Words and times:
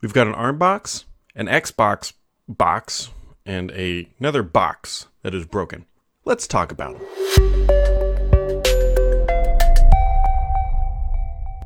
We've 0.00 0.12
got 0.12 0.28
an 0.28 0.34
ARM 0.34 0.58
box, 0.58 1.06
an 1.34 1.48
Xbox 1.48 2.12
box, 2.46 3.10
and 3.44 3.72
a, 3.72 4.08
another 4.20 4.44
box 4.44 5.08
that 5.22 5.34
is 5.34 5.44
broken. 5.44 5.86
Let's 6.24 6.46
talk 6.46 6.70
about 6.70 6.96
them. 6.96 7.08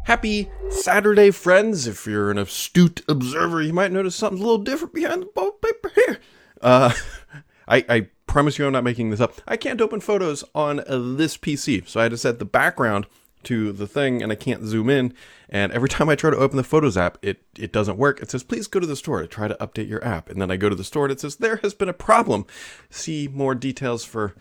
Happy 0.06 0.50
Saturday, 0.70 1.30
friends. 1.30 1.86
If 1.86 2.06
you're 2.06 2.30
an 2.30 2.38
astute 2.38 3.02
observer, 3.06 3.60
you 3.60 3.74
might 3.74 3.92
notice 3.92 4.16
something's 4.16 4.40
a 4.40 4.44
little 4.44 4.64
different 4.64 4.94
behind 4.94 5.24
the 5.24 5.28
wallpaper 5.36 5.90
here. 5.94 6.18
Uh, 6.62 6.94
I, 7.68 7.84
I 7.86 8.06
promise 8.26 8.58
you 8.58 8.64
I'm 8.64 8.72
not 8.72 8.82
making 8.82 9.10
this 9.10 9.20
up. 9.20 9.42
I 9.46 9.58
can't 9.58 9.82
open 9.82 10.00
photos 10.00 10.42
on 10.54 10.80
uh, 10.80 11.16
this 11.16 11.36
PC, 11.36 11.86
so 11.86 12.00
I 12.00 12.04
had 12.04 12.12
to 12.12 12.16
set 12.16 12.38
the 12.38 12.46
background 12.46 13.06
to 13.44 13.72
the 13.72 13.86
thing 13.86 14.22
and 14.22 14.30
I 14.32 14.34
can't 14.34 14.64
zoom 14.64 14.90
in. 14.90 15.14
And 15.48 15.72
every 15.72 15.88
time 15.88 16.08
I 16.08 16.14
try 16.14 16.30
to 16.30 16.36
open 16.36 16.56
the 16.56 16.64
Photos 16.64 16.96
app, 16.96 17.18
it, 17.22 17.42
it 17.58 17.72
doesn't 17.72 17.98
work. 17.98 18.20
It 18.20 18.30
says, 18.30 18.42
please 18.42 18.66
go 18.66 18.80
to 18.80 18.86
the 18.86 18.96
store 18.96 19.20
to 19.20 19.26
try 19.26 19.48
to 19.48 19.56
update 19.56 19.88
your 19.88 20.04
app. 20.04 20.28
And 20.28 20.40
then 20.40 20.50
I 20.50 20.56
go 20.56 20.68
to 20.68 20.74
the 20.74 20.84
store 20.84 21.04
and 21.04 21.12
it 21.12 21.20
says, 21.20 21.36
there 21.36 21.56
has 21.56 21.74
been 21.74 21.88
a 21.88 21.94
problem. 21.94 22.46
See 22.90 23.28
more 23.28 23.54
details 23.54 24.04
for 24.04 24.34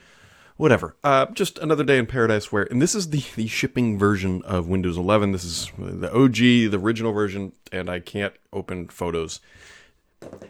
whatever. 0.57 0.95
Uh, 1.03 1.25
just 1.27 1.57
another 1.57 1.83
day 1.83 1.97
in 1.97 2.05
paradise 2.05 2.51
where, 2.51 2.63
and 2.63 2.81
this 2.81 2.93
is 2.93 3.09
the, 3.09 3.23
the 3.35 3.47
shipping 3.47 3.97
version 3.97 4.41
of 4.43 4.67
Windows 4.67 4.97
11. 4.97 5.31
This 5.31 5.43
is 5.43 5.71
the 5.77 6.13
OG, 6.13 6.35
the 6.35 6.79
original 6.79 7.11
version, 7.11 7.53
and 7.71 7.89
I 7.89 7.99
can't 7.99 8.33
open 8.53 8.87
Photos 8.87 9.39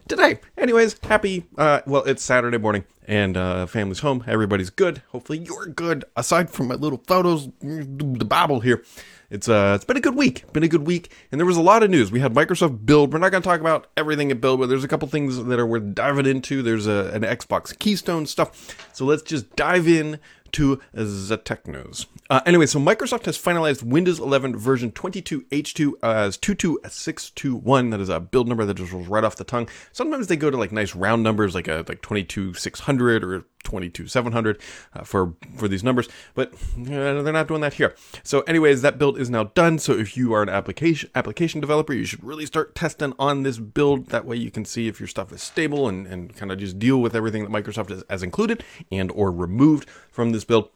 today. 0.08 0.40
Anyways, 0.58 0.98
happy. 1.04 1.46
Uh, 1.58 1.82
well, 1.86 2.04
it's 2.04 2.24
Saturday 2.24 2.58
morning 2.58 2.84
and 3.08 3.38
uh, 3.38 3.66
family's 3.66 4.00
home. 4.00 4.24
Everybody's 4.28 4.70
good. 4.70 5.02
Hopefully, 5.10 5.40
you're 5.40 5.68
good. 5.68 6.06
Aside 6.16 6.50
from 6.50 6.68
my 6.68 6.76
little 6.76 7.02
photos, 7.08 7.50
the 7.62 8.26
Bible 8.26 8.60
here. 8.60 8.84
It's 9.30 9.48
uh, 9.48 9.74
it's 9.76 9.86
been 9.86 9.96
a 9.96 10.02
good 10.02 10.16
week. 10.16 10.52
Been 10.52 10.64
a 10.64 10.68
good 10.68 10.86
week, 10.86 11.14
and 11.32 11.40
there 11.40 11.46
was 11.46 11.56
a 11.56 11.62
lot 11.62 11.84
of 11.84 11.90
news. 11.90 12.12
We 12.12 12.20
had 12.20 12.34
Microsoft 12.34 12.86
Build. 12.86 13.14
We're 13.14 13.20
not 13.20 13.32
going 13.32 13.42
to 13.42 13.48
talk 13.48 13.62
about 13.62 13.88
everything 13.96 14.30
at 14.30 14.42
Build, 14.42 14.60
but 14.60 14.68
there's 14.68 14.84
a 14.84 14.90
couple 14.90 15.08
things 15.08 15.42
that 15.42 15.58
are 15.58 15.66
worth 15.66 15.96
diving 15.96 16.26
into. 16.26 16.62
There's 16.62 16.86
a, 16.86 17.12
an 17.14 17.22
Xbox 17.22 17.78
Keystone 17.80 18.26
stuff. 18.26 18.76
So 18.92 19.06
let's 19.06 19.24
just 19.24 19.56
dive 19.56 19.88
in 19.88 20.20
to 20.54 20.80
the 20.94 21.38
technos. 21.38 22.08
Uh, 22.30 22.42
anyway, 22.46 22.66
so 22.66 22.80
Microsoft 22.80 23.26
has 23.26 23.38
finalized 23.38 23.84
Windows 23.84 24.20
11 24.20 24.58
version 24.58 24.92
22H2 24.92 25.94
as 26.04 26.38
22621. 26.38 27.90
That 27.90 28.00
is 28.00 28.10
a 28.10 28.20
build 28.20 28.48
number 28.48 28.66
that 28.66 28.76
just 28.76 28.92
rolls 28.92 29.08
right 29.08 29.24
off 29.24 29.36
the 29.36 29.44
tongue. 29.44 29.68
Sometimes 29.92 30.28
they 30.28 30.36
go 30.36 30.50
to 30.50 30.58
like 30.58 30.72
nice 30.72 30.96
round 30.96 31.24
numbers, 31.24 31.56
like 31.56 31.68
a 31.68 31.86
like 31.88 32.02
22600 32.02 33.24
or 33.24 33.46
22700 33.64 34.60
uh, 34.94 35.04
for 35.04 35.36
for 35.58 35.68
these 35.68 35.84
numbers, 35.84 36.08
but 36.34 36.54
uh, 36.54 37.22
they're 37.22 37.34
not 37.34 37.48
doing 37.48 37.62
that 37.62 37.76
here. 37.76 37.96
So, 38.24 38.42
anyways, 38.42 38.82
that 38.82 38.98
build 38.98 39.20
is 39.20 39.30
now 39.30 39.46
done. 39.46 39.80
So, 39.80 39.94
if 39.94 40.18
you 40.18 40.34
are 40.34 40.44
an 40.44 40.50
application 40.50 41.10
application 41.16 41.62
developer, 41.62 41.94
you 41.94 42.06
should 42.06 42.24
really 42.24 42.46
start 42.46 42.76
testing 42.76 43.14
on 43.20 43.44
this 43.44 43.58
build. 43.58 44.08
That 44.08 44.26
way, 44.26 44.36
you 44.36 44.52
can 44.52 44.66
see 44.66 44.88
if 44.88 45.00
your 45.00 45.08
stuff 45.08 45.32
is 45.32 45.42
stable 45.42 45.88
and 45.88 46.08
and 46.08 46.36
kind 46.36 46.52
of 46.52 46.60
just 46.60 46.80
deal 46.80 47.02
with 47.02 47.16
everything 47.16 47.44
that 47.44 47.52
Microsoft 47.52 47.90
has, 47.90 48.04
has 48.10 48.24
included 48.24 48.64
and 48.92 49.12
or 49.12 49.32
removed 49.32 49.90
from 50.12 50.32
this 50.32 50.44
build. 50.44 50.70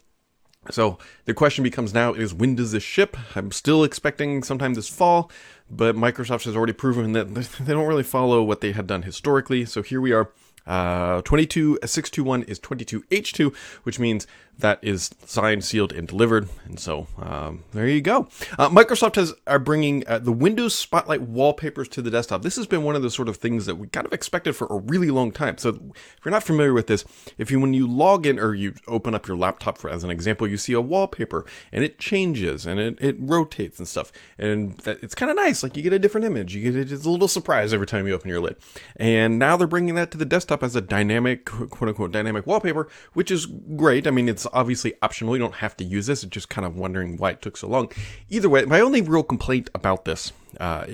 So 0.72 0.98
the 1.26 1.34
question 1.34 1.64
becomes 1.64 1.94
now 1.94 2.14
is 2.14 2.34
when 2.34 2.56
does 2.56 2.72
this 2.72 2.84
ship? 2.84 3.18
I'm 3.36 3.52
still 3.52 3.84
expecting 3.84 4.44
sometime 4.44 4.74
this 4.74 4.90
fall, 4.90 5.30
but 5.70 5.96
Microsoft 5.96 6.46
has 6.46 6.56
already 6.56 6.74
proven 6.74 7.12
that 7.14 7.34
they 7.60 7.74
don't 7.74 7.88
really 7.88 8.04
follow 8.04 8.42
what 8.44 8.62
they 8.62 8.72
had 8.72 8.88
done 8.88 9.04
historically. 9.04 9.66
So 9.66 9.82
here 9.82 10.02
we 10.02 10.12
are 10.12 10.32
uh, 10.68 11.22
22621 11.22 12.44
is 12.44 12.60
22H2, 12.60 13.56
which 13.84 14.00
means 14.00 14.28
that 14.58 14.80
is 14.82 15.12
signed, 15.26 15.64
sealed, 15.64 15.92
and 15.92 16.08
delivered. 16.08 16.48
And 16.66 16.80
so 16.80 17.08
um, 17.18 17.64
there 17.74 17.88
you 17.88 18.02
go. 18.02 18.28
Uh, 18.58 18.70
Microsoft 18.70 19.16
has 19.16 19.34
are 19.48 19.60
bringing 19.60 20.08
uh, 20.08 20.20
the 20.20 20.32
Windows 20.32 20.74
Spotlight 20.74 21.22
wallpapers 21.22 21.88
to 21.90 22.02
the 22.02 22.10
desktop. 22.10 22.42
This 22.42 22.56
has 22.56 22.68
been 22.68 22.84
one 22.84 22.96
of 22.96 23.02
the 23.02 23.10
sort 23.10 23.28
of 23.28 23.38
things 23.38 23.66
that 23.66 23.76
we 23.76 23.88
kind 23.88 24.06
of 24.06 24.14
expected 24.14 24.56
for 24.56 24.68
a 24.70 24.78
really 24.78 25.12
long 25.12 25.32
time. 25.32 25.58
So 25.58 25.70
if 25.70 26.20
you're 26.24 26.32
not 26.32 26.44
familiar 26.44 26.74
with 26.74 26.88
this, 26.88 27.04
if 27.38 27.52
you 27.52 27.60
when 27.60 27.74
you 27.74 27.88
log 27.88 28.26
in 28.26 28.40
or 28.40 28.54
you 28.54 28.74
open 28.88 29.14
up 29.14 29.28
your 29.28 29.38
laptop 29.38 29.78
for 29.78 29.90
as 29.90 30.04
an 30.04 30.10
example, 30.10 30.48
you 30.48 30.58
see 30.58 30.74
a 30.74 30.82
wallpaper 30.82 31.46
and 31.72 31.84
it 31.84 32.00
changes 32.00 32.66
and 32.66 32.80
it, 32.80 32.98
it 33.02 33.18
rotates 33.20 33.80
and 33.80 33.88
stuff, 33.88 34.12
and 34.38 34.78
that, 34.80 35.04
it's 35.04 35.16
kind 35.16 35.30
of 35.30 35.36
nice. 35.36 35.64
Like 35.64 35.76
you 35.76 35.84
get 35.84 35.94
a 35.94 36.00
different 36.00 36.26
image. 36.26 36.56
You 36.56 36.72
get 36.72 36.92
it's 36.92 37.06
a 37.06 37.10
little 37.10 37.28
surprise 37.28 37.74
every 37.74 37.88
time 37.88 38.08
you 38.08 38.14
open 38.14 38.30
your 38.30 38.40
lid. 38.40 38.56
And 38.96 39.38
now 39.38 39.58
they're 39.58 39.68
bringing 39.68 39.96
that 39.96 40.12
to 40.12 40.18
the 40.18 40.26
desktop 40.26 40.55
as 40.64 40.76
a 40.76 40.82
dynamic 40.82 41.46
quote 41.46 41.90
unquote 41.90 42.12
dynamic 42.12 42.46
wallpaper, 42.48 42.88
which 43.14 43.32
is 43.32 43.46
great. 43.46 44.08
I 44.08 44.12
mean, 44.12 44.30
it's 44.30 44.48
obviously 44.54 44.94
optional. 45.02 45.36
You 45.36 45.42
don't 45.42 45.56
have 45.56 45.78
to 45.78 45.84
use 45.84 46.08
this. 46.08 46.24
It's 46.24 46.32
just 46.32 46.50
kind 46.50 46.66
of 46.66 46.76
wondering 46.76 47.18
why 47.18 47.32
it 47.32 47.42
took 47.42 47.58
so 47.58 47.68
long. 47.68 47.92
Either 48.30 48.50
way, 48.50 48.66
my 48.66 48.80
only 48.80 49.02
real 49.02 49.24
complaint 49.24 49.70
about 49.74 50.06
this 50.06 50.32
uh, 50.60 50.86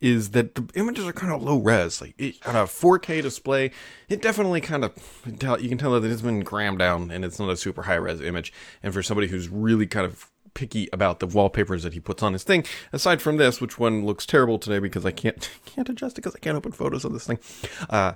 is 0.00 0.30
that 0.30 0.54
the 0.54 0.68
images 0.74 1.06
are 1.06 1.12
kind 1.12 1.32
of 1.32 1.42
low 1.42 1.58
res. 1.58 2.00
Like 2.00 2.14
it, 2.18 2.36
on 2.46 2.56
a 2.56 2.64
4K 2.64 3.22
display, 3.22 3.70
it 4.08 4.22
definitely 4.22 4.60
kind 4.60 4.84
of 4.84 4.92
you 5.60 5.68
can 5.68 5.78
tell 5.78 5.98
that 5.98 6.10
it's 6.10 6.22
been 6.22 6.44
crammed 6.44 6.78
down 6.78 7.10
and 7.10 7.24
it's 7.24 7.38
not 7.38 7.50
a 7.50 7.56
super 7.56 7.82
high 7.82 7.94
res 7.94 8.20
image. 8.20 8.52
And 8.82 8.92
for 8.92 9.02
somebody 9.02 9.28
who's 9.28 9.48
really 9.48 9.86
kind 9.86 10.06
of 10.06 10.30
picky 10.54 10.88
about 10.92 11.20
the 11.20 11.26
wallpapers 11.26 11.82
that 11.82 11.92
he 11.92 12.00
puts 12.00 12.22
on 12.22 12.32
his 12.32 12.42
thing. 12.42 12.64
Aside 12.92 13.22
from 13.22 13.36
this, 13.36 13.60
which 13.60 13.78
one 13.78 14.04
looks 14.04 14.26
terrible 14.26 14.58
today 14.58 14.78
because 14.78 15.06
I 15.06 15.10
can't 15.10 15.48
can't 15.64 15.88
adjust 15.88 16.18
it 16.18 16.22
because 16.22 16.34
I 16.34 16.38
can't 16.38 16.56
open 16.56 16.72
photos 16.72 17.04
of 17.04 17.12
this 17.12 17.26
thing. 17.26 17.38
Uh, 17.88 18.14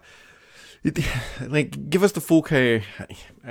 like 1.40 1.88
give 1.88 2.02
us 2.02 2.12
the 2.12 2.20
full 2.20 2.42
K. 2.42 2.82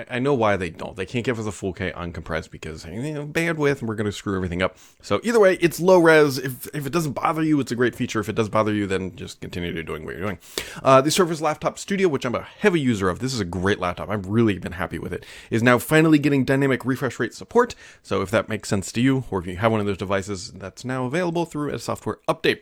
I 0.10 0.20
know 0.20 0.36
why 0.36 0.56
they 0.56 0.70
don't. 0.70 0.96
They 0.96 1.06
can't 1.06 1.26
give 1.26 1.40
us 1.40 1.48
a 1.48 1.52
full 1.52 1.74
K 1.74 1.92
uncompressed 1.92 2.52
because 2.52 2.86
you 2.86 3.14
know, 3.14 3.26
bandwidth, 3.26 3.80
and 3.80 3.90
we're 3.90 3.96
going 3.96 4.06
to 4.06 4.12
screw 4.12 4.36
everything 4.36 4.62
up. 4.62 4.78
So 5.02 5.20
either 5.24 5.40
way, 5.40 5.58
it's 5.60 5.80
low 5.80 5.98
res. 5.98 6.38
If 6.38 6.68
if 6.76 6.86
it 6.86 6.94
doesn't 6.94 7.14
bother 7.14 7.42
you, 7.42 7.60
it's 7.60 7.72
a 7.72 7.76
great 7.76 7.96
feature. 7.96 8.20
If 8.20 8.30
it 8.30 8.36
does 8.36 8.50
bother 8.50 8.74
you, 8.74 8.86
then 8.86 9.16
just 9.16 9.42
continue 9.42 9.82
doing 9.82 10.06
what 10.06 10.16
you're 10.16 10.24
doing. 10.24 10.40
Uh, 10.84 11.02
the 11.02 11.10
Surface 11.10 11.42
Laptop 11.42 11.80
Studio, 11.80 12.08
which 12.08 12.26
I'm 12.26 12.36
a 12.36 12.44
heavy 12.44 12.80
user 12.80 13.10
of, 13.10 13.20
this 13.20 13.34
is 13.34 13.40
a 13.40 13.46
great 13.46 13.80
laptop. 13.80 14.10
I've 14.10 14.28
really 14.28 14.60
been 14.60 14.74
happy 14.74 15.00
with 15.00 15.14
it. 15.14 15.26
Is 15.50 15.64
now 15.64 15.80
finally 15.80 16.20
getting 16.20 16.46
dynamic 16.46 16.86
refresh 16.86 17.20
rate 17.20 17.34
support. 17.34 17.74
So 18.04 18.22
if 18.22 18.30
that 18.30 18.50
makes 18.50 18.70
sense 18.70 18.92
to 18.92 19.02
you, 19.02 19.24
or 19.32 19.40
if 19.40 19.48
you 19.48 19.58
have 19.58 19.72
one 19.72 19.80
of 19.80 19.88
those 19.88 19.98
devices, 19.98 20.52
that's 20.52 20.86
now 20.86 21.06
available 21.06 21.46
through 21.46 21.74
a 21.74 21.80
software 21.80 22.20
update. 22.28 22.62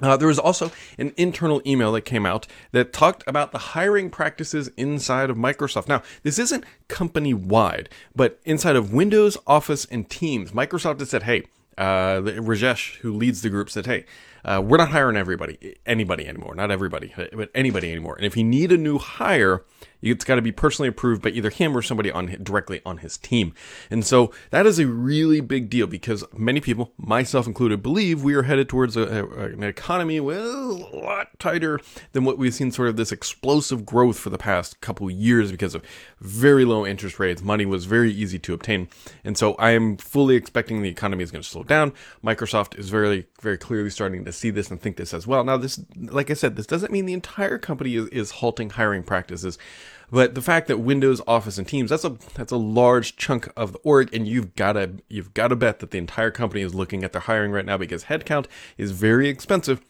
Uh, 0.00 0.16
there 0.16 0.28
was 0.28 0.38
also 0.38 0.70
an 0.96 1.12
internal 1.16 1.60
email 1.66 1.92
that 1.92 2.02
came 2.02 2.24
out 2.24 2.46
that 2.72 2.92
talked 2.92 3.24
about 3.26 3.52
the 3.52 3.58
hiring 3.58 4.10
practices 4.10 4.70
inside 4.76 5.30
of 5.30 5.36
Microsoft. 5.36 5.88
Now, 5.88 6.02
this 6.22 6.38
isn't 6.38 6.64
company 6.86 7.34
wide, 7.34 7.88
but 8.14 8.38
inside 8.44 8.76
of 8.76 8.92
Windows, 8.92 9.36
Office, 9.46 9.84
and 9.86 10.08
Teams, 10.08 10.52
Microsoft 10.52 11.00
has 11.00 11.10
said, 11.10 11.24
hey, 11.24 11.44
uh, 11.76 12.20
Rajesh, 12.20 12.96
who 12.98 13.12
leads 13.12 13.42
the 13.42 13.50
group, 13.50 13.70
said, 13.70 13.86
hey, 13.86 14.04
uh, 14.48 14.62
we're 14.62 14.78
not 14.78 14.88
hiring 14.88 15.16
everybody, 15.16 15.76
anybody 15.84 16.26
anymore, 16.26 16.54
not 16.54 16.70
everybody, 16.70 17.12
but 17.34 17.50
anybody 17.54 17.90
anymore. 17.92 18.16
And 18.16 18.24
if 18.24 18.34
you 18.34 18.42
need 18.42 18.72
a 18.72 18.78
new 18.78 18.96
hire, 18.96 19.62
it's 20.00 20.24
got 20.24 20.36
to 20.36 20.42
be 20.42 20.52
personally 20.52 20.88
approved 20.88 21.22
by 21.22 21.30
either 21.30 21.50
him 21.50 21.76
or 21.76 21.82
somebody 21.82 22.10
on 22.10 22.34
directly 22.42 22.80
on 22.86 22.98
his 22.98 23.18
team. 23.18 23.52
And 23.90 24.06
so 24.06 24.32
that 24.50 24.64
is 24.64 24.78
a 24.78 24.86
really 24.86 25.40
big 25.40 25.68
deal 25.68 25.86
because 25.86 26.24
many 26.32 26.60
people, 26.60 26.92
myself 26.96 27.46
included, 27.46 27.82
believe 27.82 28.22
we 28.22 28.34
are 28.34 28.44
headed 28.44 28.68
towards 28.68 28.96
a, 28.96 29.02
a, 29.02 29.44
an 29.46 29.62
economy 29.62 30.20
well, 30.20 30.70
a 30.70 30.96
lot 30.96 31.38
tighter 31.38 31.80
than 32.12 32.24
what 32.24 32.38
we've 32.38 32.54
seen 32.54 32.70
sort 32.70 32.88
of 32.88 32.96
this 32.96 33.12
explosive 33.12 33.84
growth 33.84 34.18
for 34.18 34.30
the 34.30 34.38
past 34.38 34.80
couple 34.80 35.10
years 35.10 35.50
because 35.50 35.74
of 35.74 35.82
very 36.20 36.64
low 36.64 36.86
interest 36.86 37.18
rates. 37.18 37.42
Money 37.42 37.66
was 37.66 37.84
very 37.84 38.10
easy 38.12 38.38
to 38.38 38.54
obtain. 38.54 38.88
And 39.24 39.36
so 39.36 39.54
I 39.54 39.72
am 39.72 39.96
fully 39.96 40.36
expecting 40.36 40.80
the 40.80 40.88
economy 40.88 41.24
is 41.24 41.30
going 41.30 41.42
to 41.42 41.48
slow 41.48 41.64
down. 41.64 41.92
Microsoft 42.24 42.78
is 42.78 42.88
very, 42.88 43.26
very 43.42 43.58
clearly 43.58 43.90
starting 43.90 44.24
to 44.24 44.32
see 44.38 44.50
this 44.50 44.70
and 44.70 44.80
think 44.80 44.96
this 44.96 45.12
as 45.12 45.26
well. 45.26 45.44
Now, 45.44 45.56
this, 45.56 45.80
like 45.96 46.30
I 46.30 46.34
said, 46.34 46.56
this 46.56 46.66
doesn't 46.66 46.92
mean 46.92 47.06
the 47.06 47.12
entire 47.12 47.58
company 47.58 47.96
is, 47.96 48.08
is 48.08 48.30
halting 48.32 48.70
hiring 48.70 49.02
practices. 49.02 49.58
But 50.10 50.34
the 50.34 50.42
fact 50.42 50.68
that 50.68 50.78
Windows, 50.78 51.20
Office, 51.26 51.58
and 51.58 51.68
Teams 51.68 51.90
that's 51.90 52.04
a 52.04 52.16
that's 52.34 52.52
a 52.52 52.56
large 52.56 53.16
chunk 53.16 53.48
of 53.56 53.72
the 53.72 53.78
org, 53.80 54.14
and 54.14 54.26
you've 54.26 54.54
gotta 54.54 54.92
you've 55.08 55.34
gotta 55.34 55.54
bet 55.54 55.80
that 55.80 55.90
the 55.90 55.98
entire 55.98 56.30
company 56.30 56.62
is 56.62 56.74
looking 56.74 57.04
at 57.04 57.12
their 57.12 57.20
hiring 57.20 57.52
right 57.52 57.66
now 57.66 57.76
because 57.76 58.04
headcount 58.04 58.46
is 58.78 58.92
very 58.92 59.28
expensive. 59.28 59.82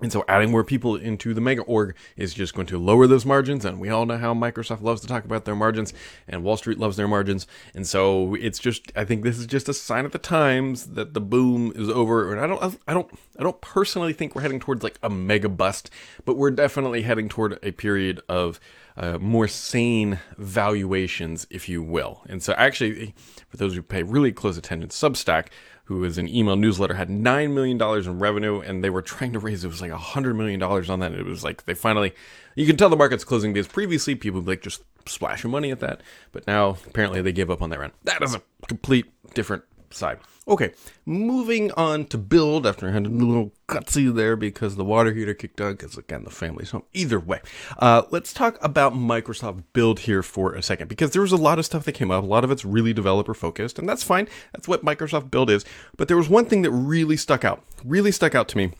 And 0.00 0.12
so 0.12 0.24
adding 0.28 0.50
more 0.50 0.62
people 0.62 0.94
into 0.94 1.34
the 1.34 1.40
mega 1.40 1.62
org 1.62 1.96
is 2.16 2.32
just 2.32 2.54
going 2.54 2.66
to 2.68 2.78
lower 2.78 3.06
those 3.06 3.26
margins. 3.26 3.64
And 3.64 3.80
we 3.80 3.88
all 3.88 4.06
know 4.06 4.16
how 4.16 4.32
Microsoft 4.32 4.80
loves 4.80 5.00
to 5.00 5.08
talk 5.08 5.24
about 5.24 5.44
their 5.44 5.56
margins 5.56 5.92
and 6.28 6.44
Wall 6.44 6.56
Street 6.56 6.78
loves 6.78 6.96
their 6.96 7.08
margins. 7.08 7.46
And 7.74 7.86
so 7.86 8.34
it's 8.36 8.58
just, 8.58 8.92
I 8.94 9.04
think 9.04 9.24
this 9.24 9.38
is 9.38 9.46
just 9.46 9.68
a 9.68 9.74
sign 9.74 10.04
of 10.04 10.12
the 10.12 10.18
times 10.18 10.86
that 10.94 11.14
the 11.14 11.20
boom 11.20 11.72
is 11.74 11.88
over. 11.88 12.32
And 12.32 12.40
I 12.40 12.46
don't, 12.46 12.80
I 12.86 12.94
don't, 12.94 13.10
I 13.38 13.42
don't 13.42 13.60
personally 13.60 14.12
think 14.12 14.34
we're 14.34 14.42
heading 14.42 14.60
towards 14.60 14.84
like 14.84 14.98
a 15.02 15.10
mega 15.10 15.48
bust, 15.48 15.90
but 16.24 16.36
we're 16.36 16.52
definitely 16.52 17.02
heading 17.02 17.28
toward 17.28 17.58
a 17.62 17.72
period 17.72 18.20
of 18.28 18.60
uh, 18.96 19.16
more 19.18 19.46
sane 19.46 20.18
valuations, 20.36 21.46
if 21.50 21.68
you 21.68 21.82
will. 21.82 22.22
And 22.28 22.42
so, 22.42 22.52
actually, 22.54 23.14
for 23.48 23.56
those 23.56 23.74
who 23.74 23.82
pay 23.82 24.02
really 24.02 24.32
close 24.32 24.58
attention, 24.58 24.88
Substack, 24.88 25.46
who 25.88 26.04
is 26.04 26.18
an 26.18 26.28
email 26.28 26.54
newsletter, 26.54 26.92
had 26.92 27.08
$9 27.08 27.52
million 27.54 27.80
in 27.80 28.18
revenue, 28.18 28.60
and 28.60 28.84
they 28.84 28.90
were 28.90 29.00
trying 29.00 29.32
to 29.32 29.38
raise, 29.38 29.64
it 29.64 29.68
was 29.68 29.80
like 29.80 29.90
$100 29.90 30.36
million 30.36 30.62
on 30.62 31.00
that. 31.00 31.12
And 31.12 31.18
it 31.18 31.24
was 31.24 31.42
like, 31.42 31.64
they 31.64 31.72
finally, 31.72 32.12
you 32.56 32.66
can 32.66 32.76
tell 32.76 32.90
the 32.90 32.96
market's 32.96 33.24
closing 33.24 33.54
because 33.54 33.66
previously 33.66 34.14
people 34.14 34.42
like 34.42 34.60
just 34.60 34.82
splashing 35.06 35.50
money 35.50 35.70
at 35.70 35.80
that. 35.80 36.02
But 36.30 36.46
now, 36.46 36.76
apparently, 36.86 37.22
they 37.22 37.32
gave 37.32 37.48
up 37.48 37.62
on 37.62 37.70
their 37.70 37.82
end. 37.82 37.94
That 38.04 38.22
is 38.22 38.34
a 38.34 38.42
complete 38.66 39.06
different 39.32 39.64
side. 39.90 40.18
Okay, 40.46 40.72
moving 41.04 41.70
on 41.72 42.06
to 42.06 42.16
build 42.16 42.66
after 42.66 42.88
I 42.88 42.92
had 42.92 43.06
a 43.06 43.10
little 43.10 43.52
cutsy 43.68 44.12
there 44.12 44.34
because 44.34 44.76
the 44.76 44.84
water 44.84 45.12
heater 45.12 45.34
kicked 45.34 45.60
on 45.60 45.72
because 45.72 45.98
again 45.98 46.24
the 46.24 46.30
family's 46.30 46.70
home. 46.70 46.84
Either 46.94 47.20
way, 47.20 47.40
uh, 47.78 48.02
let's 48.10 48.32
talk 48.32 48.58
about 48.62 48.94
Microsoft 48.94 49.64
Build 49.74 50.00
here 50.00 50.22
for 50.22 50.54
a 50.54 50.62
second 50.62 50.88
because 50.88 51.10
there 51.10 51.22
was 51.22 51.32
a 51.32 51.36
lot 51.36 51.58
of 51.58 51.66
stuff 51.66 51.84
that 51.84 51.92
came 51.92 52.10
up. 52.10 52.24
A 52.24 52.26
lot 52.26 52.44
of 52.44 52.50
it's 52.50 52.64
really 52.64 52.94
developer 52.94 53.34
focused, 53.34 53.78
and 53.78 53.88
that's 53.88 54.02
fine. 54.02 54.26
That's 54.52 54.66
what 54.66 54.84
Microsoft 54.84 55.30
Build 55.30 55.50
is. 55.50 55.66
But 55.96 56.08
there 56.08 56.16
was 56.16 56.30
one 56.30 56.46
thing 56.46 56.62
that 56.62 56.70
really 56.70 57.16
stuck 57.16 57.44
out, 57.44 57.62
really 57.84 58.12
stuck 58.12 58.34
out 58.34 58.48
to 58.48 58.56
me 58.56 58.72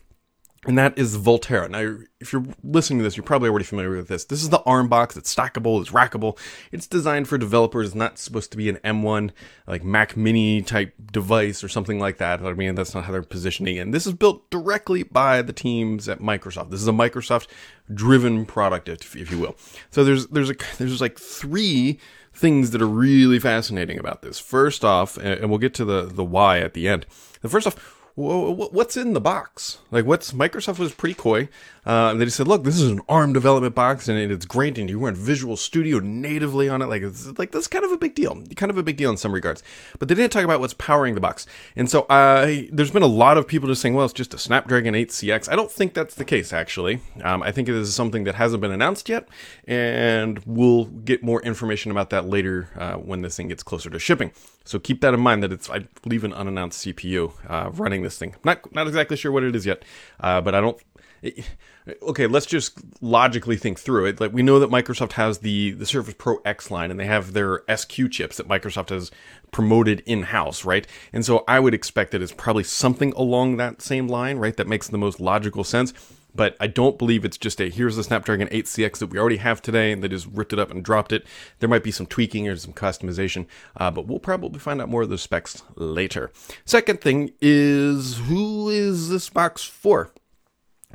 and 0.67 0.77
that 0.77 0.97
is 0.97 1.17
Volterra. 1.17 1.69
Now, 1.69 2.03
if 2.19 2.33
you're 2.33 2.45
listening 2.63 2.99
to 2.99 3.03
this, 3.03 3.15
you're 3.15 3.23
probably 3.23 3.49
already 3.49 3.63
familiar 3.63 3.95
with 3.95 4.09
this. 4.09 4.25
This 4.25 4.43
is 4.43 4.49
the 4.49 4.61
ARM 4.63 4.89
box. 4.89 5.15
It's 5.15 5.33
stackable. 5.33 5.79
It's 5.79 5.91
rackable. 5.91 6.37
It's 6.71 6.85
designed 6.85 7.29
for 7.29 7.37
developers. 7.37 7.87
It's 7.87 7.95
not 7.95 8.17
supposed 8.17 8.51
to 8.51 8.57
be 8.57 8.67
an 8.67 8.75
M1 8.83 9.31
like 9.67 9.85
Mac 9.85 10.17
Mini 10.17 10.61
type 10.61 10.93
device 11.11 11.63
or 11.63 11.69
something 11.69 11.97
like 11.97 12.17
that. 12.17 12.41
I 12.41 12.53
mean, 12.53 12.75
that's 12.75 12.93
not 12.93 13.05
how 13.05 13.13
they're 13.13 13.21
positioning 13.21 13.77
it. 13.77 13.79
And 13.79 13.93
this 13.93 14.05
is 14.05 14.13
built 14.13 14.49
directly 14.49 15.03
by 15.03 15.41
the 15.41 15.53
teams 15.53 16.09
at 16.09 16.19
Microsoft. 16.19 16.71
This 16.71 16.81
is 16.81 16.87
a 16.89 16.93
Microsoft 16.93 17.47
driven 17.93 18.45
product, 18.45 18.89
if, 18.89 19.15
if 19.15 19.31
you 19.31 19.39
will. 19.39 19.55
So 19.91 20.03
there's 20.03 20.27
there's 20.27 20.49
a 20.49 20.55
there's 20.77 20.99
like 20.99 21.17
three 21.17 21.99
things 22.33 22.71
that 22.71 22.81
are 22.81 22.87
really 22.87 23.39
fascinating 23.39 23.97
about 23.97 24.21
this. 24.21 24.39
First 24.39 24.83
off, 24.83 25.17
and 25.17 25.49
we'll 25.49 25.59
get 25.59 25.73
to 25.75 25.85
the 25.85 26.01
the 26.01 26.23
why 26.23 26.59
at 26.59 26.73
the 26.73 26.87
end. 26.87 27.05
The 27.41 27.49
first 27.49 27.65
off 27.65 27.98
what's 28.19 28.97
in 28.97 29.13
the 29.13 29.21
box? 29.21 29.79
Like, 29.91 30.05
what's 30.05 30.33
Microsoft 30.33 30.77
was 30.77 30.93
pretty 30.93 31.15
coy. 31.15 31.47
Uh, 31.85 32.13
they 32.13 32.25
just 32.25 32.37
said, 32.37 32.47
look, 32.47 32.63
this 32.63 32.79
is 32.79 32.91
an 32.91 32.99
ARM 33.07 33.33
development 33.33 33.73
box 33.73 34.07
and 34.07 34.19
it's 34.19 34.45
great, 34.45 34.77
and 34.77 34.89
you 34.89 34.99
run 34.99 35.15
Visual 35.15 35.55
Studio 35.55 35.99
natively 35.99 36.67
on 36.67 36.81
it. 36.81 36.87
Like, 36.87 37.01
it's 37.01 37.37
like 37.39 37.51
that's 37.51 37.67
kind 37.67 37.85
of 37.85 37.91
a 37.91 37.97
big 37.97 38.15
deal, 38.15 38.43
kind 38.55 38.69
of 38.69 38.77
a 38.77 38.83
big 38.83 38.97
deal 38.97 39.09
in 39.09 39.17
some 39.17 39.33
regards. 39.33 39.63
But 39.97 40.09
they 40.09 40.15
didn't 40.15 40.33
talk 40.33 40.43
about 40.43 40.59
what's 40.59 40.73
powering 40.73 41.15
the 41.15 41.21
box. 41.21 41.47
And 41.75 41.89
so, 41.89 42.01
uh, 42.03 42.63
there's 42.71 42.91
been 42.91 43.03
a 43.03 43.07
lot 43.07 43.37
of 43.37 43.47
people 43.47 43.69
just 43.69 43.81
saying, 43.81 43.95
well, 43.95 44.05
it's 44.05 44.13
just 44.13 44.33
a 44.33 44.37
Snapdragon 44.37 44.95
8 44.95 45.09
CX. 45.09 45.49
I 45.49 45.55
don't 45.55 45.71
think 45.71 45.93
that's 45.93 46.15
the 46.15 46.25
case, 46.25 46.51
actually. 46.51 47.01
Um, 47.23 47.41
I 47.41 47.51
think 47.51 47.69
it 47.69 47.75
is 47.75 47.95
something 47.95 48.25
that 48.25 48.35
hasn't 48.35 48.61
been 48.61 48.71
announced 48.71 49.07
yet, 49.07 49.29
and 49.65 50.39
we'll 50.45 50.85
get 50.85 51.23
more 51.23 51.41
information 51.41 51.91
about 51.91 52.09
that 52.09 52.25
later 52.25 52.69
uh, 52.75 52.95
when 52.95 53.21
this 53.21 53.37
thing 53.37 53.47
gets 53.47 53.63
closer 53.63 53.89
to 53.89 53.97
shipping. 53.97 54.31
So 54.69 54.77
keep 54.77 55.01
that 55.01 55.15
in 55.15 55.19
mind 55.19 55.41
that 55.41 55.51
it's, 55.51 55.67
I 55.67 55.79
believe, 56.03 56.23
an 56.23 56.31
unannounced 56.31 56.85
CPU 56.85 57.31
uh, 57.47 57.71
running 57.73 58.03
this 58.03 58.19
thing. 58.19 58.35
Not 58.43 58.71
not 58.71 58.85
exactly 58.85 59.17
sure 59.17 59.31
what 59.31 59.41
it 59.41 59.55
is 59.55 59.65
yet, 59.65 59.83
uh, 60.19 60.41
but 60.41 60.53
I 60.53 60.61
don't. 60.61 60.79
It, 61.23 61.43
okay, 62.03 62.27
let's 62.27 62.45
just 62.45 62.79
logically 63.01 63.57
think 63.57 63.79
through 63.79 64.05
it. 64.05 64.21
Like 64.21 64.31
we 64.31 64.43
know 64.43 64.59
that 64.59 64.69
Microsoft 64.69 65.13
has 65.13 65.39
the 65.39 65.71
the 65.71 65.87
Surface 65.87 66.13
Pro 66.19 66.37
X 66.45 66.69
line, 66.69 66.91
and 66.91 66.99
they 66.99 67.07
have 67.07 67.33
their 67.33 67.63
SQ 67.75 68.11
chips 68.11 68.37
that 68.37 68.47
Microsoft 68.47 68.89
has 68.89 69.09
promoted 69.51 70.03
in 70.05 70.21
house, 70.21 70.63
right? 70.63 70.85
And 71.13 71.25
so 71.25 71.43
I 71.47 71.59
would 71.59 71.73
expect 71.73 72.11
that 72.11 72.21
it's 72.21 72.31
probably 72.31 72.63
something 72.63 73.11
along 73.13 73.57
that 73.57 73.81
same 73.81 74.07
line, 74.07 74.37
right? 74.37 74.55
That 74.55 74.67
makes 74.67 74.87
the 74.87 74.99
most 74.99 75.19
logical 75.19 75.63
sense 75.63 75.93
but 76.33 76.55
I 76.59 76.67
don't 76.67 76.97
believe 76.97 77.25
it's 77.25 77.37
just 77.37 77.59
a 77.59 77.69
here's 77.69 77.95
the 77.95 78.03
Snapdragon 78.03 78.47
8CX 78.49 78.99
that 78.99 79.07
we 79.07 79.19
already 79.19 79.37
have 79.37 79.61
today 79.61 79.91
and 79.91 80.03
they 80.03 80.07
just 80.07 80.27
ripped 80.27 80.53
it 80.53 80.59
up 80.59 80.71
and 80.71 80.83
dropped 80.83 81.11
it. 81.11 81.25
There 81.59 81.69
might 81.69 81.83
be 81.83 81.91
some 81.91 82.05
tweaking 82.05 82.47
or 82.47 82.55
some 82.55 82.73
customization, 82.73 83.45
uh, 83.77 83.91
but 83.91 84.07
we'll 84.07 84.19
probably 84.19 84.59
find 84.59 84.81
out 84.81 84.89
more 84.89 85.03
of 85.03 85.09
those 85.09 85.21
specs 85.21 85.63
later. 85.75 86.31
Second 86.65 87.01
thing 87.01 87.31
is 87.41 88.17
who 88.17 88.69
is 88.69 89.09
this 89.09 89.29
box 89.29 89.63
for? 89.63 90.11